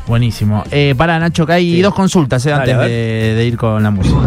Buenísimo. 0.07 0.65
Eh, 0.71 0.95
para 0.97 1.19
Nacho, 1.19 1.47
que 1.47 1.53
hay 1.53 1.75
Sí. 1.77 1.83
dos 1.83 1.95
consultas 1.95 2.45
eh, 2.47 2.51
Dale, 2.51 2.73
antes 2.73 2.89
de, 2.89 3.35
de 3.37 3.47
ir 3.47 3.57
con 3.57 3.83
la 3.83 3.91
música. 3.91 4.19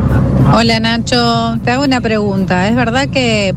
Hola 0.53 0.79
Nacho, 0.79 1.57
te 1.63 1.71
hago 1.71 1.83
una 1.83 1.99
pregunta. 2.01 2.67
¿Es 2.69 2.75
verdad 2.75 3.09
que 3.09 3.53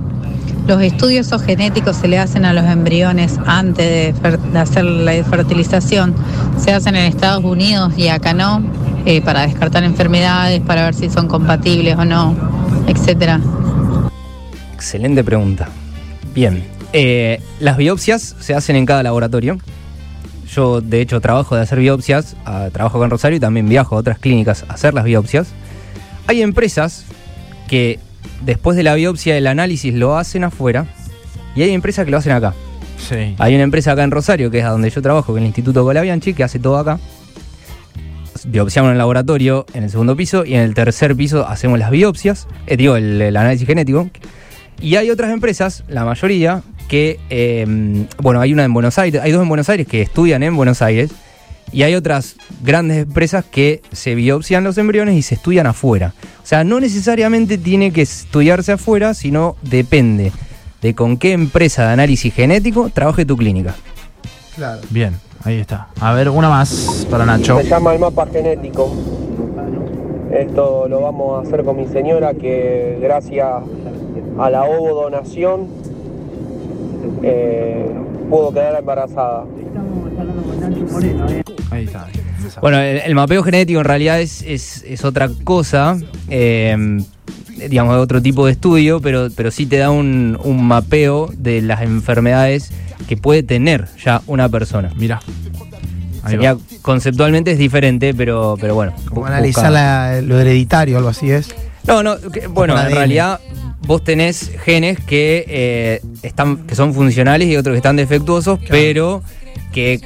los 0.67 0.83
estudios 0.83 1.33
o 1.33 1.39
genéticos 1.39 1.97
se 1.97 2.09
le 2.09 2.19
hacen 2.19 2.45
a 2.45 2.53
los 2.53 2.65
embriones 2.65 3.39
antes 3.47 4.21
de 4.21 4.59
hacer 4.59 4.85
la 4.85 5.13
fertilización? 5.25 6.15
Se 6.59 6.73
hacen 6.73 6.97
en 6.97 7.05
Estados 7.05 7.45
Unidos 7.45 7.93
y 7.97 8.09
acá 8.09 8.33
no, 8.35 8.63
eh, 9.07 9.23
para 9.23 9.43
descartar 9.47 9.85
enfermedades, 9.85 10.61
para 10.61 10.85
ver 10.87 10.95
si 10.95 11.09
son 11.11 11.29
compatibles 11.29 11.97
o 11.97 12.05
no, 12.05 12.35
etcétera. 12.89 13.39
Excelente 14.75 15.23
pregunta. 15.23 15.69
Bien, 16.35 16.65
eh, 16.93 17.41
las 17.61 17.77
biopsias 17.77 18.37
se 18.41 18.55
hacen 18.55 18.77
en 18.77 18.87
cada 18.87 19.03
laboratorio. 19.03 19.59
Yo, 20.55 20.81
de 20.81 21.01
hecho, 21.01 21.21
trabajo 21.21 21.57
de 21.57 21.63
hacer 21.63 21.79
biopsias, 21.79 22.37
ah, 22.47 22.69
trabajo 22.73 23.03
en 23.05 23.11
Rosario 23.11 23.37
y 23.37 23.41
también 23.41 23.69
viajo 23.69 23.97
a 23.97 23.99
otras 23.99 24.19
clínicas 24.19 24.65
a 24.69 24.75
hacer 24.75 24.95
las 24.95 25.05
biopsias. 25.05 25.49
Hay 26.27 26.43
empresas 26.43 27.05
que 27.69 27.99
después 28.45 28.77
de 28.77 28.83
la 28.83 28.95
biopsia 28.95 29.37
el 29.37 29.47
análisis 29.47 29.93
lo 29.93 30.17
hacen 30.17 30.45
afuera 30.45 30.87
y 31.55 31.63
hay 31.63 31.73
empresas 31.73 32.05
que 32.05 32.11
lo 32.11 32.17
hacen 32.17 32.33
acá. 32.33 32.55
Sí. 32.97 33.35
Hay 33.39 33.55
una 33.55 33.65
empresa 33.65 33.93
acá 33.93 34.05
en 34.05 34.11
Rosario, 34.11 34.51
que 34.51 34.61
es 34.61 34.65
a 34.65 34.71
donde 34.71 34.91
yo 34.91 35.03
trabajo, 35.03 35.35
que 35.35 35.39
es 35.39 35.43
el 35.43 35.47
Instituto 35.47 35.85
Colabianchi, 35.85 36.35
que 36.35 36.45
hace 36.45 36.59
todo 36.59 36.79
acá. 36.79 36.99
Biopsiamos 38.47 38.89
en 38.89 38.93
el 38.93 38.99
laboratorio 38.99 39.67
en 39.75 39.85
el 39.85 39.91
segundo 39.91 40.17
piso 40.17 40.45
y 40.45 40.55
en 40.55 40.61
el 40.61 40.75
tercer 40.75 41.15
piso 41.15 41.47
hacemos 41.47 41.79
las 41.79 41.91
biopsias, 41.91 42.49
eh, 42.67 42.77
digo, 42.77 42.97
el, 42.97 43.21
el 43.21 43.37
análisis 43.37 43.67
genético. 43.67 44.09
Y 44.81 44.97
hay 44.97 45.11
otras 45.11 45.33
empresas, 45.33 45.85
la 45.89 46.05
mayoría, 46.05 46.63
que, 46.89 47.21
eh, 47.31 48.07
bueno, 48.21 48.41
hay 48.41 48.53
una 48.53 48.65
en 48.65 48.75
Buenos 48.75 48.99
Aires, 48.99 49.23
hay 49.23 49.31
dos 49.31 49.43
en 49.43 49.49
Buenos 49.49 49.69
Aires 49.69 49.87
que 49.87 50.03
estudian 50.03 50.43
en 50.43 50.57
Buenos 50.57 50.83
Aires, 50.83 51.11
y 51.71 51.83
hay 51.83 51.95
otras 51.95 52.37
grandes 52.63 52.99
empresas 52.99 53.45
que 53.45 53.83
se 53.93 54.15
biopsian 54.15 54.65
los 54.65 54.79
embriones 54.79 55.17
y 55.17 55.23
se 55.23 55.35
estudian 55.35 55.67
afuera. 55.67 56.15
O 56.43 56.47
sea, 56.47 56.65
no 56.65 56.81
necesariamente 56.81 57.59
tiene 57.59 57.93
que 57.93 58.03
estudiarse 58.03 58.73
afuera, 58.73 59.15
sino 59.15 59.57
depende 59.63 60.33
de 60.81 60.95
con 60.95 61.19
qué 61.19 61.33
empresa 61.33 61.87
de 61.87 61.93
análisis 61.93 62.33
genético 62.33 62.91
trabaje 62.91 63.27
tu 63.27 63.37
clínica. 63.37 63.75
Claro. 64.57 64.81
Bien, 64.91 65.15
ahí 65.45 65.59
está. 65.59 65.89
A 66.01 66.13
ver, 66.15 66.31
una 66.31 66.49
más 66.49 67.07
para 67.11 67.27
Nacho. 67.27 67.59
Se 67.61 67.69
llama 67.69 67.93
el 67.93 67.99
mapa 67.99 68.27
genético. 68.27 68.95
Esto 70.33 70.89
lo 70.89 71.01
vamos 71.01 71.39
a 71.39 71.47
hacer 71.47 71.65
con 71.65 71.77
mi 71.77 71.87
señora 71.87 72.35
que 72.35 72.99
gracias 73.01 73.47
a 74.39 74.51
la 74.51 74.65
ovo 74.65 75.03
donación 75.03 75.69
eh, 77.23 77.87
pudo 78.31 78.53
quedar 78.53 78.79
embarazada. 78.79 79.45
Ahí 81.71 81.85
está. 81.85 82.07
Bueno, 82.61 82.79
el, 82.79 82.99
el 82.99 83.15
mapeo 83.15 83.43
genético 83.43 83.81
en 83.81 83.85
realidad 83.85 84.21
es, 84.21 84.43
es- 84.43 84.85
es 84.87 85.05
otra 85.05 85.29
cosa, 85.45 85.99
eh, 86.29 87.01
digamos, 87.69 87.97
otro 87.97 88.23
tipo 88.23 88.47
de 88.47 88.53
estudio, 88.53 89.01
pero, 89.01 89.29
pero 89.35 89.51
sí 89.51 89.67
te 89.67 89.77
da 89.79 89.91
un, 89.91 90.39
un 90.43 90.65
mapeo 90.67 91.31
de 91.37 91.61
las 91.63 91.83
enfermedades 91.83 92.71
que 93.09 93.17
puede 93.17 93.43
tener 93.43 93.87
ya 94.03 94.23
una 94.27 94.49
persona. 94.49 94.91
Mira. 94.97 95.21
Sería, 96.27 96.57
conceptualmente 96.83 97.53
es 97.53 97.59
diferente, 97.59 98.13
pero, 98.13 98.57
pero 98.61 98.75
bueno. 98.75 98.93
Como 99.09 99.25
analizar 99.27 99.71
la- 99.73 100.21
lo 100.23 100.39
hereditario, 100.39 100.99
algo 100.99 101.09
así 101.09 101.31
es. 101.31 101.55
No, 101.87 102.03
no, 102.03 102.19
que- 102.21 102.47
bueno, 102.49 102.79
en 102.79 102.95
realidad 102.95 103.41
vos 103.89 104.05
tenés 104.05 104.53
genes 104.65 105.01
que, 105.01 105.47
eh, 105.49 106.03
están, 106.23 106.67
que 106.67 106.75
son 106.75 106.93
funcionales 106.93 107.49
y 107.49 107.57
otros 107.57 107.73
que 107.73 107.79
están 107.79 107.97
defectuosos, 107.97 108.61
pero 108.69 109.23
que 109.73 110.01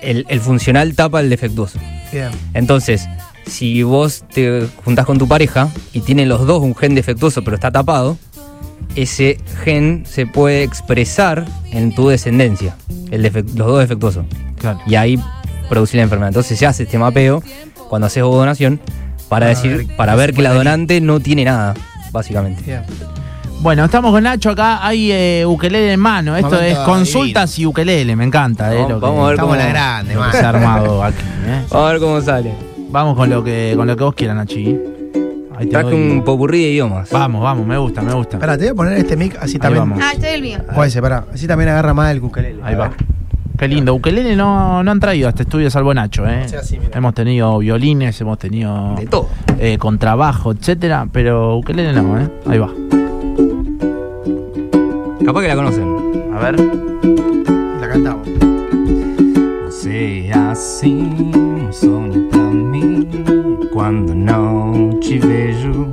el, 0.00 0.24
el 0.30 0.40
funcional 0.40 0.94
tapa 0.94 1.20
el 1.20 1.28
defectuoso. 1.28 1.78
Bien. 2.10 2.30
Entonces, 2.54 3.06
si 3.46 3.82
vos 3.82 4.24
te 4.32 4.66
juntás 4.82 5.04
con 5.04 5.18
tu 5.18 5.28
pareja 5.28 5.68
y 5.92 6.00
tienen 6.00 6.30
los 6.30 6.46
dos 6.46 6.62
un 6.62 6.74
gen 6.74 6.94
defectuoso 6.94 7.44
pero 7.44 7.56
está 7.56 7.70
tapado, 7.70 8.16
ese 8.96 9.38
gen 9.62 10.04
se 10.06 10.26
puede 10.26 10.62
expresar 10.62 11.44
en 11.70 11.94
tu 11.94 12.08
descendencia, 12.08 12.76
el 13.10 13.22
los 13.22 13.66
dos 13.66 13.78
defectuosos. 13.80 14.24
Claro. 14.56 14.80
Y 14.86 14.94
ahí 14.94 15.20
producir 15.68 15.96
la 15.96 16.04
enfermedad. 16.04 16.28
Entonces 16.28 16.58
se 16.58 16.64
hace 16.64 16.84
este 16.84 16.96
mapeo 16.96 17.42
cuando 17.90 18.06
haces 18.06 18.22
donación 18.22 18.80
para 19.28 19.28
Para 19.28 19.48
decir, 19.48 19.86
ver 19.86 19.96
para 19.96 20.14
ver 20.14 20.32
que 20.32 20.40
la 20.40 20.54
donante 20.54 21.02
no 21.02 21.20
tiene 21.20 21.44
nada, 21.44 21.74
básicamente. 22.18 22.62
Bien. 22.64 22.82
Bueno, 23.60 23.84
estamos 23.84 24.10
con 24.12 24.22
Nacho 24.22 24.50
acá. 24.50 24.86
Hay 24.86 25.10
eh, 25.10 25.44
ukelele 25.46 25.92
en 25.92 26.00
mano. 26.00 26.36
Esto 26.36 26.50
Momento 26.50 26.66
es 26.66 26.78
consultas 26.86 27.58
y 27.58 27.66
ukelele. 27.66 28.14
Me 28.16 28.24
encanta. 28.24 28.72
eh, 28.72 28.76
Vamos- 28.76 28.90
lo 28.90 29.00
que- 29.00 29.06
vamos 29.06 29.20
a 29.20 29.26
ver 29.26 29.34
Estamos 29.34 29.54
cómo- 29.56 29.62
la 29.64 29.68
grande, 29.72 30.16
man. 30.16 30.36
armado 30.44 31.02
aquí. 31.04 31.16
eh. 31.46 31.62
Vamos 31.70 31.88
a 31.88 31.92
ver 31.92 32.00
cómo 32.00 32.20
sale. 32.20 32.54
Vamos 32.90 33.16
con 33.16 33.28
lo 33.30 33.42
que 33.42 33.74
con 33.76 33.86
lo 33.86 33.96
que 33.96 34.04
vos 34.04 34.14
quieras, 34.14 34.36
Nachi. 34.36 34.78
Ahí 35.56 35.66
te 35.66 35.70
Traje 35.70 35.90
doy- 35.90 36.10
un 36.10 36.22
popurrí 36.24 36.62
de 36.64 36.70
idiomas. 36.70 37.10
Vamos, 37.10 37.42
vamos, 37.42 37.66
me 37.66 37.78
gusta, 37.78 38.02
me 38.02 38.12
gusta. 38.12 38.36
Espera, 38.36 38.56
te 38.58 38.64
voy 38.64 38.72
a 38.72 38.74
poner 38.74 38.98
este 38.98 39.16
mic 39.16 39.36
así 39.40 39.58
también. 39.58 39.88
vamos. 39.88 40.00
Ah, 40.04 40.10
este 40.14 40.28
es 40.28 40.34
el 40.34 40.42
mío. 40.42 40.58
O 40.76 40.84
ese, 40.84 41.00
pará. 41.00 41.24
Así 41.32 41.46
también 41.46 41.70
agarra 41.70 41.94
más 41.94 42.10
el 42.12 42.22
ukelele. 42.22 42.60
Ahí 42.64 42.74
va. 42.74 42.90
Qué 43.64 43.68
lindo. 43.68 43.94
Ukelele 43.94 44.36
no, 44.36 44.82
no 44.82 44.90
han 44.90 45.00
traído 45.00 45.26
a 45.26 45.30
este 45.30 45.44
estudio 45.44 45.70
salvo 45.70 45.94
Nacho, 45.94 46.26
¿eh? 46.28 46.46
Sí, 46.46 46.54
así, 46.54 46.78
mira. 46.78 46.98
hemos 46.98 47.14
tenido 47.14 47.56
violines, 47.60 48.20
hemos 48.20 48.36
tenido 48.38 48.94
De 48.94 49.06
todo. 49.06 49.30
eh, 49.58 49.78
contrabajo, 49.78 50.52
etcétera, 50.52 51.08
pero 51.10 51.56
ukelele 51.56 51.94
no, 51.94 52.20
¿eh? 52.20 52.28
Ahí 52.46 52.58
va. 52.58 52.68
Capaz 55.24 55.40
que 55.40 55.48
la 55.48 55.56
conocen. 55.56 55.96
A 56.34 56.38
ver. 56.40 56.60
La 57.80 57.88
cantamos. 57.88 58.28
Sonho 61.72 62.28
pra 62.30 62.40
mim. 62.40 63.08
Quando 63.72 64.14
não 64.14 65.00
te 65.00 65.18
vejo, 65.18 65.88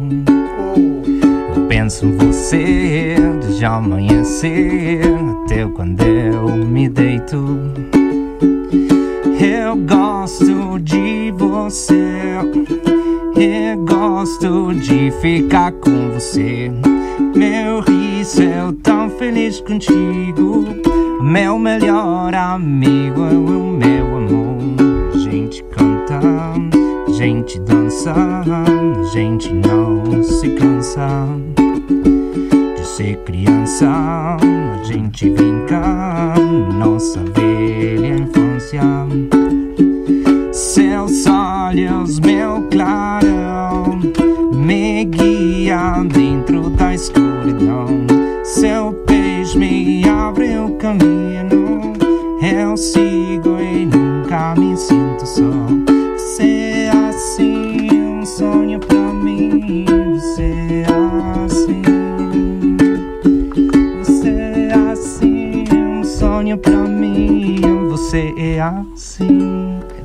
eu 1.56 1.68
penso 1.70 2.06
em 2.06 2.18
você 2.18 3.16
desde 3.42 3.64
amanhecer 3.66 5.02
até 5.52 5.68
quando 5.68 6.02
eu 6.02 6.48
me 6.56 6.88
deito. 6.88 7.36
Eu 9.38 9.76
gosto 9.76 10.80
de 10.80 11.32
você. 11.32 12.38
Eu 13.36 13.86
gosto 13.86 14.74
de 14.76 15.12
ficar 15.20 15.74
com 15.74 16.12
você. 16.12 16.72
Meu 17.36 17.82
riso, 17.82 18.42
eu 18.42 18.72
tão 18.82 19.10
feliz 19.10 19.60
contigo. 19.60 20.66
Meu 21.22 21.60
melhor 21.60 22.34
amigo 22.34 23.22
é 23.26 23.34
o 23.34 23.74
meu 23.74 24.06
amor. 24.18 24.58
A 25.14 25.18
gente 25.18 25.64
canta, 25.66 26.20
a 27.08 27.12
gente 27.12 27.60
dança, 27.60 28.14
a 28.14 29.04
gente 29.12 29.54
não 29.54 30.24
se 30.24 30.50
cansa 30.52 31.28
de 32.78 32.88
ser 32.88 33.18
criança. 33.26 34.38
Gente 34.84 35.30
brinca, 35.30 36.34
nossa 36.78 37.20
velha 37.20 38.15
infância. 38.15 38.82
Seus 40.52 41.26
olhos, 41.28 42.20
meu 42.20 42.67
clarão, 42.70 44.00
me 44.54 45.06
guia 45.06 46.04
dentro 46.13 46.70
da 46.72 46.94
escuridão. 46.94 47.88
Seu 48.44 48.91
beijo 49.08 49.60
me 49.60 50.08
abre 50.08 50.58
o 50.58 50.76
caminho. 50.76 51.94
Eu 52.41 52.76
sigo 52.76 53.31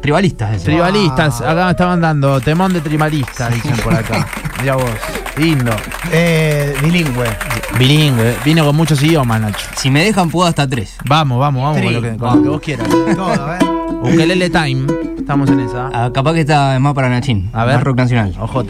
Tribalistas, 0.06 0.54
ese. 0.54 0.66
Tribalistas, 0.66 1.40
acá 1.40 1.64
me 1.64 1.70
estaban 1.72 2.00
dando 2.00 2.40
temón 2.40 2.72
de 2.72 2.80
tribalistas, 2.80 3.52
dicen 3.52 3.74
por 3.82 3.92
acá. 3.92 4.24
Mira 4.60 4.76
vos, 4.76 4.88
lindo. 5.36 5.72
Eh, 6.12 6.76
bilingüe. 6.80 7.26
Bilingüe, 7.76 8.36
vino 8.44 8.64
con 8.64 8.76
muchos 8.76 9.02
idiomas, 9.02 9.40
Nacho. 9.40 9.66
Si 9.76 9.90
me 9.90 10.04
dejan, 10.04 10.30
puedo 10.30 10.46
hasta 10.46 10.68
tres. 10.68 10.96
Vamos, 11.06 11.40
vamos, 11.40 11.60
vamos 11.60 11.82
con 11.82 11.92
lo 11.92 12.00
que, 12.00 12.16
con 12.16 12.36
lo 12.36 12.42
que 12.44 12.48
vos 12.50 12.60
quieras. 12.60 12.88
Todo, 12.88 13.52
¿eh? 13.52 13.58
Ukelele 14.02 14.48
Time, 14.48 14.86
estamos 15.18 15.50
en 15.50 15.58
esa. 15.58 15.90
Ah, 15.92 16.10
capaz 16.14 16.34
que 16.34 16.42
está 16.42 16.78
más 16.78 16.94
para 16.94 17.08
Nachín. 17.08 17.50
A 17.52 17.64
ver. 17.64 17.74
Más 17.74 17.82
rock 17.82 17.96
nacional. 17.96 18.32
OJ, 18.38 18.64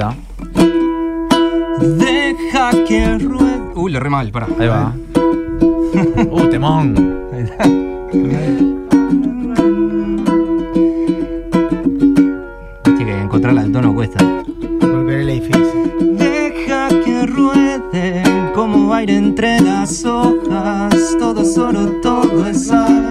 Deja 1.99 2.71
que 2.89 3.19
ruede. 3.19 3.61
Uy, 3.75 3.93
lo 3.93 4.01
re 4.01 4.09
mal, 4.09 4.31
pará. 4.31 4.47
ahí 4.59 4.69
va. 4.69 4.95
Uh, 6.31 6.49
temón. 6.49 6.95
encontrarla 13.47 13.61
al 13.63 13.73
tono 13.73 13.95
cuesta. 13.95 14.19
Porque 14.81 15.23
era 15.23 15.33
difícil. 15.33 16.17
Deja 16.19 16.89
que 17.05 17.27
ruede 17.27 18.23
como 18.55 18.93
aire 18.93 19.17
entre 19.17 19.61
las 19.61 20.05
hojas. 20.05 21.17
Todo 21.19 21.43
es 21.43 21.57
oro, 21.59 21.87
todo 22.03 22.47
es 22.47 22.67
sal. 22.67 23.06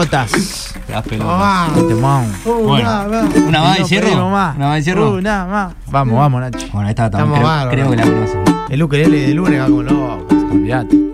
Pelotas. 0.00 0.74
las 0.88 1.02
pelotas. 1.06 1.34
Ah, 1.36 1.68
Temón. 1.74 2.32
Bueno, 2.44 3.04
una 3.48 3.60
más 3.60 3.80
No 3.80 3.86
cierro. 3.86 4.26
Una 4.26 4.56
más 4.56 4.78
y 4.80 4.82
cierro. 4.82 5.12
Una 5.12 5.46
más. 5.46 5.74
Vamos, 5.90 6.18
vamos, 6.18 6.40
Nacho. 6.40 6.66
Bueno, 6.72 6.88
esta 6.88 7.06
Estamos 7.06 7.38
también 7.38 7.42
creo, 7.42 7.48
bárbaros. 7.48 7.74
creo 7.74 7.90
que 7.90 7.96
la 7.96 8.04
conocen. 8.04 8.44
el 8.70 8.82
ukelele 8.82 9.20
de 9.28 9.34
lunes 9.34 9.60
va 9.60 9.64
como 9.66 9.82
loco. 9.82 10.26
Olvídate. 10.52 10.96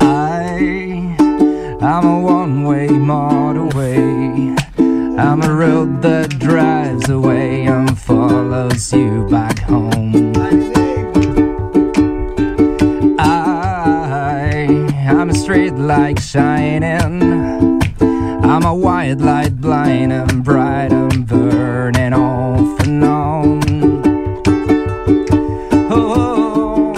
I, 0.00 1.14
I'm 1.80 2.06
a 2.06 2.20
one-way 2.20 2.88
motorway. 2.88 4.54
I'm 5.18 5.42
a 5.42 5.48
road 5.52 6.00
that 6.02 6.28
drives 6.38 7.08
away 7.10 7.66
and 7.66 7.98
follows 7.98 8.92
you 8.92 9.26
back 9.28 9.58
home. 9.68 10.32
I, 13.18 14.66
I'm 15.08 15.30
a 15.30 15.34
street 15.34 15.74
light 15.74 16.20
shining. 16.20 17.27
I'm 18.48 18.64
a 18.64 18.74
white 18.74 19.18
light 19.18 19.60
blind 19.60 20.10
and 20.10 20.42
bright 20.42 20.90
and 20.90 21.26
burning 21.26 22.14
off 22.14 22.80
and 22.80 23.04
on. 23.04 23.60
Oh, 25.92 26.94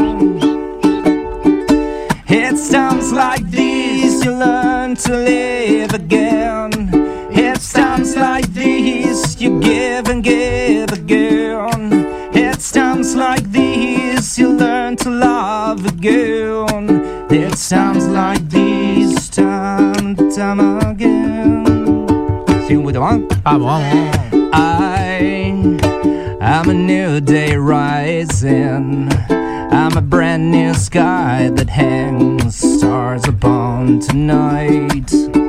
it's 2.28 2.70
times 2.70 3.12
like 3.12 3.50
these 3.50 4.24
you 4.24 4.30
learn 4.30 4.94
to 4.94 5.12
live 5.12 5.92
again. 5.92 6.70
It's 7.32 7.72
times 7.72 8.14
like 8.14 8.46
these 8.52 9.42
you 9.42 9.60
give 9.60 10.06
and 10.06 10.22
give 10.22 10.92
again. 10.92 11.90
It's 12.32 12.70
times 12.70 13.16
like 13.16 13.42
these 13.50 14.38
you 14.38 14.50
learn 14.50 14.94
to 14.98 15.10
love 15.10 15.84
again. 15.84 17.26
It's 17.28 17.68
times 17.68 18.06
like 18.06 18.48
these, 18.50 19.28
time 19.28 20.14
time 20.14 20.79
Vamos, 23.10 23.36
vamos. 23.42 23.82
I 24.52 25.78
am 26.40 26.70
a 26.70 26.74
new 26.74 27.20
day 27.20 27.56
rising. 27.56 29.08
I'm 29.28 29.96
a 29.96 30.00
brand 30.00 30.52
new 30.52 30.74
sky 30.74 31.50
that 31.54 31.70
hangs 31.70 32.56
stars 32.56 33.26
upon 33.26 33.98
tonight. 33.98 35.39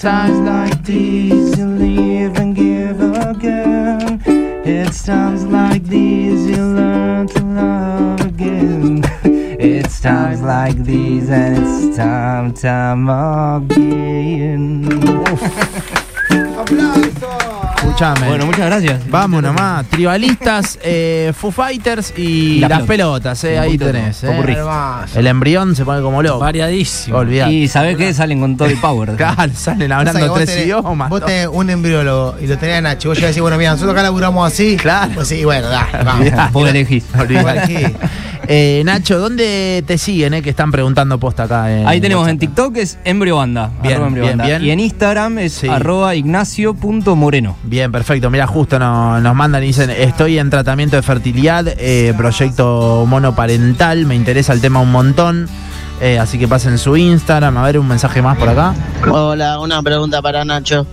Times 0.00 0.38
like 0.38 0.82
these 0.82 1.58
you 1.58 1.66
live 1.66 2.38
and 2.38 2.56
give 2.56 3.02
again. 3.02 4.22
It's 4.64 5.04
times 5.04 5.44
like 5.44 5.84
these 5.84 6.46
you 6.46 6.56
learn 6.56 7.26
to 7.28 7.42
love 7.42 8.20
again. 8.22 9.02
It's 9.62 10.00
times 10.00 10.40
like 10.40 10.76
these 10.84 11.28
and 11.28 11.58
it's 11.58 11.94
time, 11.98 12.54
time 12.54 13.10
again. 13.10 14.88
Escuchame. 18.00 18.28
Bueno, 18.28 18.46
muchas 18.46 18.64
gracias. 18.66 19.10
Vamos 19.10 19.42
nomás, 19.42 19.84
tribalistas, 19.88 20.78
eh, 20.82 21.34
Foo 21.36 21.50
Fighters 21.50 22.14
y, 22.16 22.22
Y 22.22 22.60
la 22.60 22.68
las 22.70 22.78
pelota. 22.82 22.88
pelotas, 23.34 23.44
eh, 23.44 23.58
ahí 23.58 23.76
tenés. 23.76 24.24
eh. 24.24 24.56
El 25.16 25.26
embrión 25.26 25.76
se 25.76 25.84
pone 25.84 26.00
como 26.00 26.22
loco. 26.22 26.38
Variadísimo. 26.38 27.18
Olvidate. 27.18 27.52
Y 27.52 27.68
¿sabés 27.68 27.98
qué? 27.98 28.14
Salen 28.14 28.40
con 28.40 28.56
todo 28.56 28.68
el 28.68 28.78
power. 28.78 29.10
Claro, 29.16 29.52
salen 29.54 29.92
O 29.92 29.96
sea, 29.96 30.04
que 30.04 30.08
hablando 30.18 30.34
tres 30.34 30.48
tenés- 30.50 30.64
idiomas. 30.64 31.10
Vos 31.10 31.24
tenés 31.26 31.48
un 31.52 31.68
embriólogo 31.68 32.36
y 32.40 32.46
lo 32.46 32.56
tenés 32.56 32.78
a 32.78 32.80
Nacho. 32.80 33.10
Vos 33.10 33.18
llegas 33.18 33.26
a 33.26 33.30
decir, 33.32 33.42
bueno, 33.42 33.58
mira, 33.58 33.72
nosotros 33.72 33.92
acá 33.92 34.02
laburamos 34.02 34.50
así. 34.50 34.76
Claro. 34.78 35.12
Pues 35.14 35.28
sí, 35.28 35.44
bueno, 35.44 35.68
da, 35.68 35.86
vamos. 36.02 36.52
Vos 36.52 36.68
elegís. 36.70 37.04
Eh, 38.52 38.82
Nacho, 38.84 39.20
¿dónde 39.20 39.84
te 39.86 39.96
siguen? 39.96 40.34
Eh, 40.34 40.42
que 40.42 40.50
están 40.50 40.72
preguntando 40.72 41.20
posta 41.20 41.44
acá. 41.44 41.70
en 41.72 41.86
Ahí 41.86 42.00
tenemos 42.00 42.26
en. 42.26 42.36
TikTok 42.36 42.76
es 42.78 42.98
Embriobanda. 43.04 43.70
Bien, 43.80 43.94
arroba 43.94 44.08
bien, 44.08 44.08
Embriobanda. 44.08 44.44
bien. 44.46 44.62
Y 44.64 44.70
en 44.72 44.80
Instagram 44.80 45.38
es 45.38 45.52
Sí. 45.52 45.68
arroba 45.68 46.16
ignacio.moreno. 46.16 47.56
Bien, 47.62 47.92
perfecto. 47.92 48.28
Mira, 48.28 48.48
justo 48.48 48.80
no- 48.80 49.20
nos 49.20 49.34
mandan 49.36 49.62
y 49.62 49.66
dicen, 49.68 49.90
estoy 49.90 50.38
en 50.40 50.50
tratamiento 50.50 50.96
de 50.96 51.02
fertilidad, 51.02 51.64
eh, 51.78 52.12
proyecto 52.16 53.04
monoparental, 53.06 54.04
me 54.06 54.16
interesa 54.16 54.52
el 54.52 54.60
tema 54.60 54.80
un 54.80 54.90
montón. 54.90 55.48
Eh, 56.00 56.18
así 56.18 56.36
que 56.36 56.48
pasen 56.48 56.76
su 56.78 56.96
Instagram, 56.96 57.56
a 57.56 57.62
ver 57.62 57.78
un 57.78 57.86
mensaje 57.86 58.20
más 58.20 58.36
por 58.36 58.48
acá. 58.48 58.74
Hola, 59.12 59.60
una 59.60 59.80
pregunta 59.80 60.20
para 60.22 60.44
Nacho. 60.44 60.86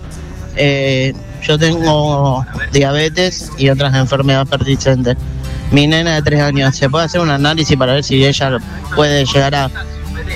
Eh, 0.54 1.12
yo 1.42 1.58
tengo 1.58 2.44
diabetes 2.72 3.50
y 3.58 3.68
otras 3.70 3.94
enfermedades 3.96 4.48
persistentes. 4.48 5.16
Mi 5.70 5.86
nena 5.86 6.14
de 6.14 6.22
tres 6.22 6.40
años, 6.40 6.74
¿se 6.76 6.88
puede 6.88 7.04
hacer 7.04 7.20
un 7.20 7.30
análisis 7.30 7.76
para 7.76 7.92
ver 7.94 8.04
si 8.04 8.24
ella 8.24 8.58
puede 8.94 9.24
llegar 9.26 9.54
a, 9.54 9.70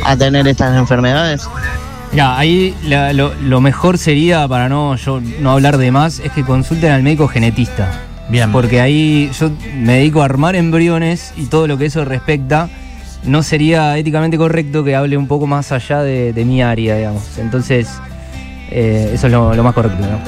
a 0.05 0.17
tener 0.17 0.47
estas 0.47 0.77
enfermedades? 0.77 1.49
Ya, 2.13 2.37
ahí 2.37 2.75
la- 2.85 3.13
lo, 3.15 3.33
lo 3.43 3.61
mejor 3.63 3.97
sería, 3.97 4.47
para 4.47 4.69
no, 4.69 4.97
yo, 4.97 5.21
no 5.41 5.53
hablar 5.53 5.79
de 5.79 5.91
más, 5.91 6.19
es 6.21 6.31
que 6.33 6.45
consulten 6.45 6.93
al 6.93 7.03
médico 7.03 7.29
genetista. 7.29 7.91
Bien. 8.29 8.53
Porque 8.53 8.81
ahí 8.81 9.31
yo 9.39 9.51
me 9.75 9.95
dedico 9.95 10.21
a 10.23 10.27
armar 10.27 10.55
embriones 10.55 11.33
y 11.37 11.47
todo 11.47 11.67
lo 11.67 11.79
que 11.79 11.87
eso 11.87 12.05
respecta. 12.05 12.69
No 13.25 13.43
sería 13.43 13.97
éticamente 13.97 14.37
correcto 14.37 14.85
que 14.85 14.95
hable 14.97 15.17
un 15.17 15.27
poco 15.29 15.47
más 15.47 15.73
allá 15.73 16.03
de, 16.03 16.33
de 16.33 16.45
mi 16.45 16.61
área, 16.63 16.97
digamos. 16.97 17.23
Entonces, 17.39 17.89
eh, 18.73 19.11
eso 19.15 19.27
es 19.27 19.33
lo, 19.33 19.55
lo 19.55 19.63
más 19.63 19.75
correcto, 19.75 19.99
¿no? 20.01 20.19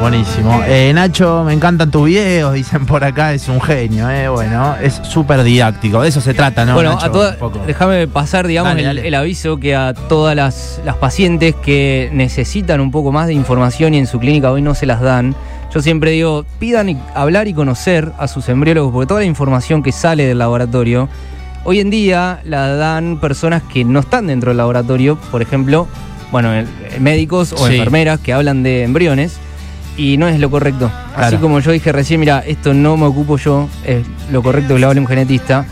Buenísimo. 0.00 0.62
Eh, 0.66 0.90
Nacho, 0.92 1.44
me 1.44 1.52
encantan 1.52 1.90
tus 1.90 2.06
videos, 2.06 2.54
dicen 2.54 2.86
por 2.86 3.04
acá, 3.04 3.32
es 3.34 3.48
un 3.48 3.60
genio, 3.60 4.10
eh. 4.10 4.28
Bueno, 4.28 4.74
es 4.82 4.94
súper 5.04 5.44
didáctico, 5.44 6.02
de 6.02 6.08
eso 6.08 6.20
se 6.20 6.34
trata, 6.34 6.64
¿no? 6.64 6.74
bueno, 6.74 6.94
Nacho? 6.94 7.06
a 7.06 7.12
toda- 7.12 7.30
Un 7.34 7.38
poco. 7.38 7.60
déjame 7.66 8.08
pasar, 8.08 8.46
digamos, 8.48 8.70
Dale, 8.72 8.80
el, 8.80 8.86
dale. 8.96 9.06
el 9.08 9.14
aviso 9.14 9.58
que 9.58 9.76
a 9.76 9.94
todas 9.94 10.34
las, 10.34 10.80
las 10.84 10.96
pacientes 10.96 11.54
que 11.54 12.10
necesitan 12.12 12.80
un 12.80 12.90
poco 12.90 13.12
más 13.12 13.28
de 13.28 13.34
información 13.34 13.94
y 13.94 13.98
en 13.98 14.06
su 14.08 14.18
clínica 14.18 14.50
hoy 14.50 14.62
no 14.62 14.74
se 14.74 14.86
las 14.86 15.00
dan. 15.00 15.36
Yo 15.72 15.80
siempre 15.80 16.10
digo, 16.10 16.44
pidan 16.58 16.88
y- 16.88 16.98
hablar 17.14 17.46
y 17.46 17.54
conocer 17.54 18.10
a 18.18 18.26
sus 18.26 18.48
embriólogos, 18.48 18.92
porque 18.92 19.06
toda 19.06 19.20
la 19.20 19.26
información 19.26 19.84
que 19.84 19.92
sale 19.92 20.26
del 20.26 20.38
laboratorio, 20.38 21.08
hoy 21.64 21.78
en 21.78 21.90
día 21.90 22.40
la 22.44 22.74
dan 22.74 23.20
personas 23.20 23.62
que 23.72 23.84
no 23.84 24.00
están 24.00 24.26
dentro 24.26 24.50
del 24.50 24.56
laboratorio, 24.56 25.16
por 25.30 25.42
ejemplo, 25.42 25.86
bueno, 26.32 26.52
el- 26.52 26.66
médicos 27.00 27.52
o 27.52 27.68
Sí. 27.68 27.74
enfermeras 27.74 28.18
que 28.18 28.32
hablan 28.32 28.64
de 28.64 28.82
embriones. 28.82 29.34
Y 29.96 30.16
no 30.16 30.26
es 30.26 30.40
lo 30.40 30.50
correcto. 30.50 30.90
Así 31.14 31.36
como 31.36 31.60
yo 31.60 31.70
dije 31.70 31.92
recién, 31.92 32.18
mira, 32.18 32.42
esto 32.46 32.72
no 32.72 32.96
me 32.96 33.04
ocupo 33.04 33.36
yo, 33.36 33.68
es 33.84 34.04
lo 34.32 34.42
correcto 34.42 34.74
que 34.74 34.80
lo 34.80 34.88
hable 34.88 35.00
un 35.00 35.06
genetista. 35.06 35.66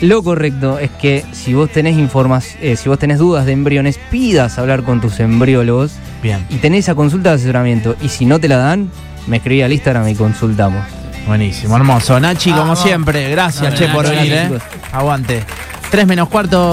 Lo 0.00 0.22
correcto 0.22 0.78
es 0.78 0.90
que 0.90 1.22
si 1.32 1.52
vos 1.54 1.70
tenés 1.70 1.96
información, 1.98 2.76
si 2.76 2.88
vos 2.88 2.98
tenés 2.98 3.18
dudas 3.18 3.44
de 3.46 3.52
embriones, 3.52 4.00
pidas 4.10 4.58
hablar 4.58 4.82
con 4.84 5.00
tus 5.02 5.20
embriólogos 5.20 5.92
Bien, 6.22 6.44
y 6.48 6.56
tenés 6.56 6.86
esa 6.86 6.94
consulta 6.94 7.28
de 7.30 7.36
asesoramiento. 7.36 7.94
Y 8.00 8.08
si 8.08 8.24
no 8.24 8.40
te 8.40 8.48
la 8.48 8.56
dan, 8.56 8.90
me 9.26 9.36
escribí 9.36 9.60
al 9.62 9.72
Instagram 9.72 10.08
y 10.08 10.14
consultamos. 10.14 10.82
buenísimo, 11.26 11.76
hermoso. 11.76 12.18
Nachi, 12.18 12.50
como 12.52 12.74
siempre, 12.74 13.30
gracias, 13.30 13.74
che, 13.74 13.86
por 13.88 14.08
venir, 14.08 14.32
eh. 14.32 14.50
Aguante. 14.92 15.44
3 15.90 16.06
menos 16.06 16.28
cuarto. 16.28 16.58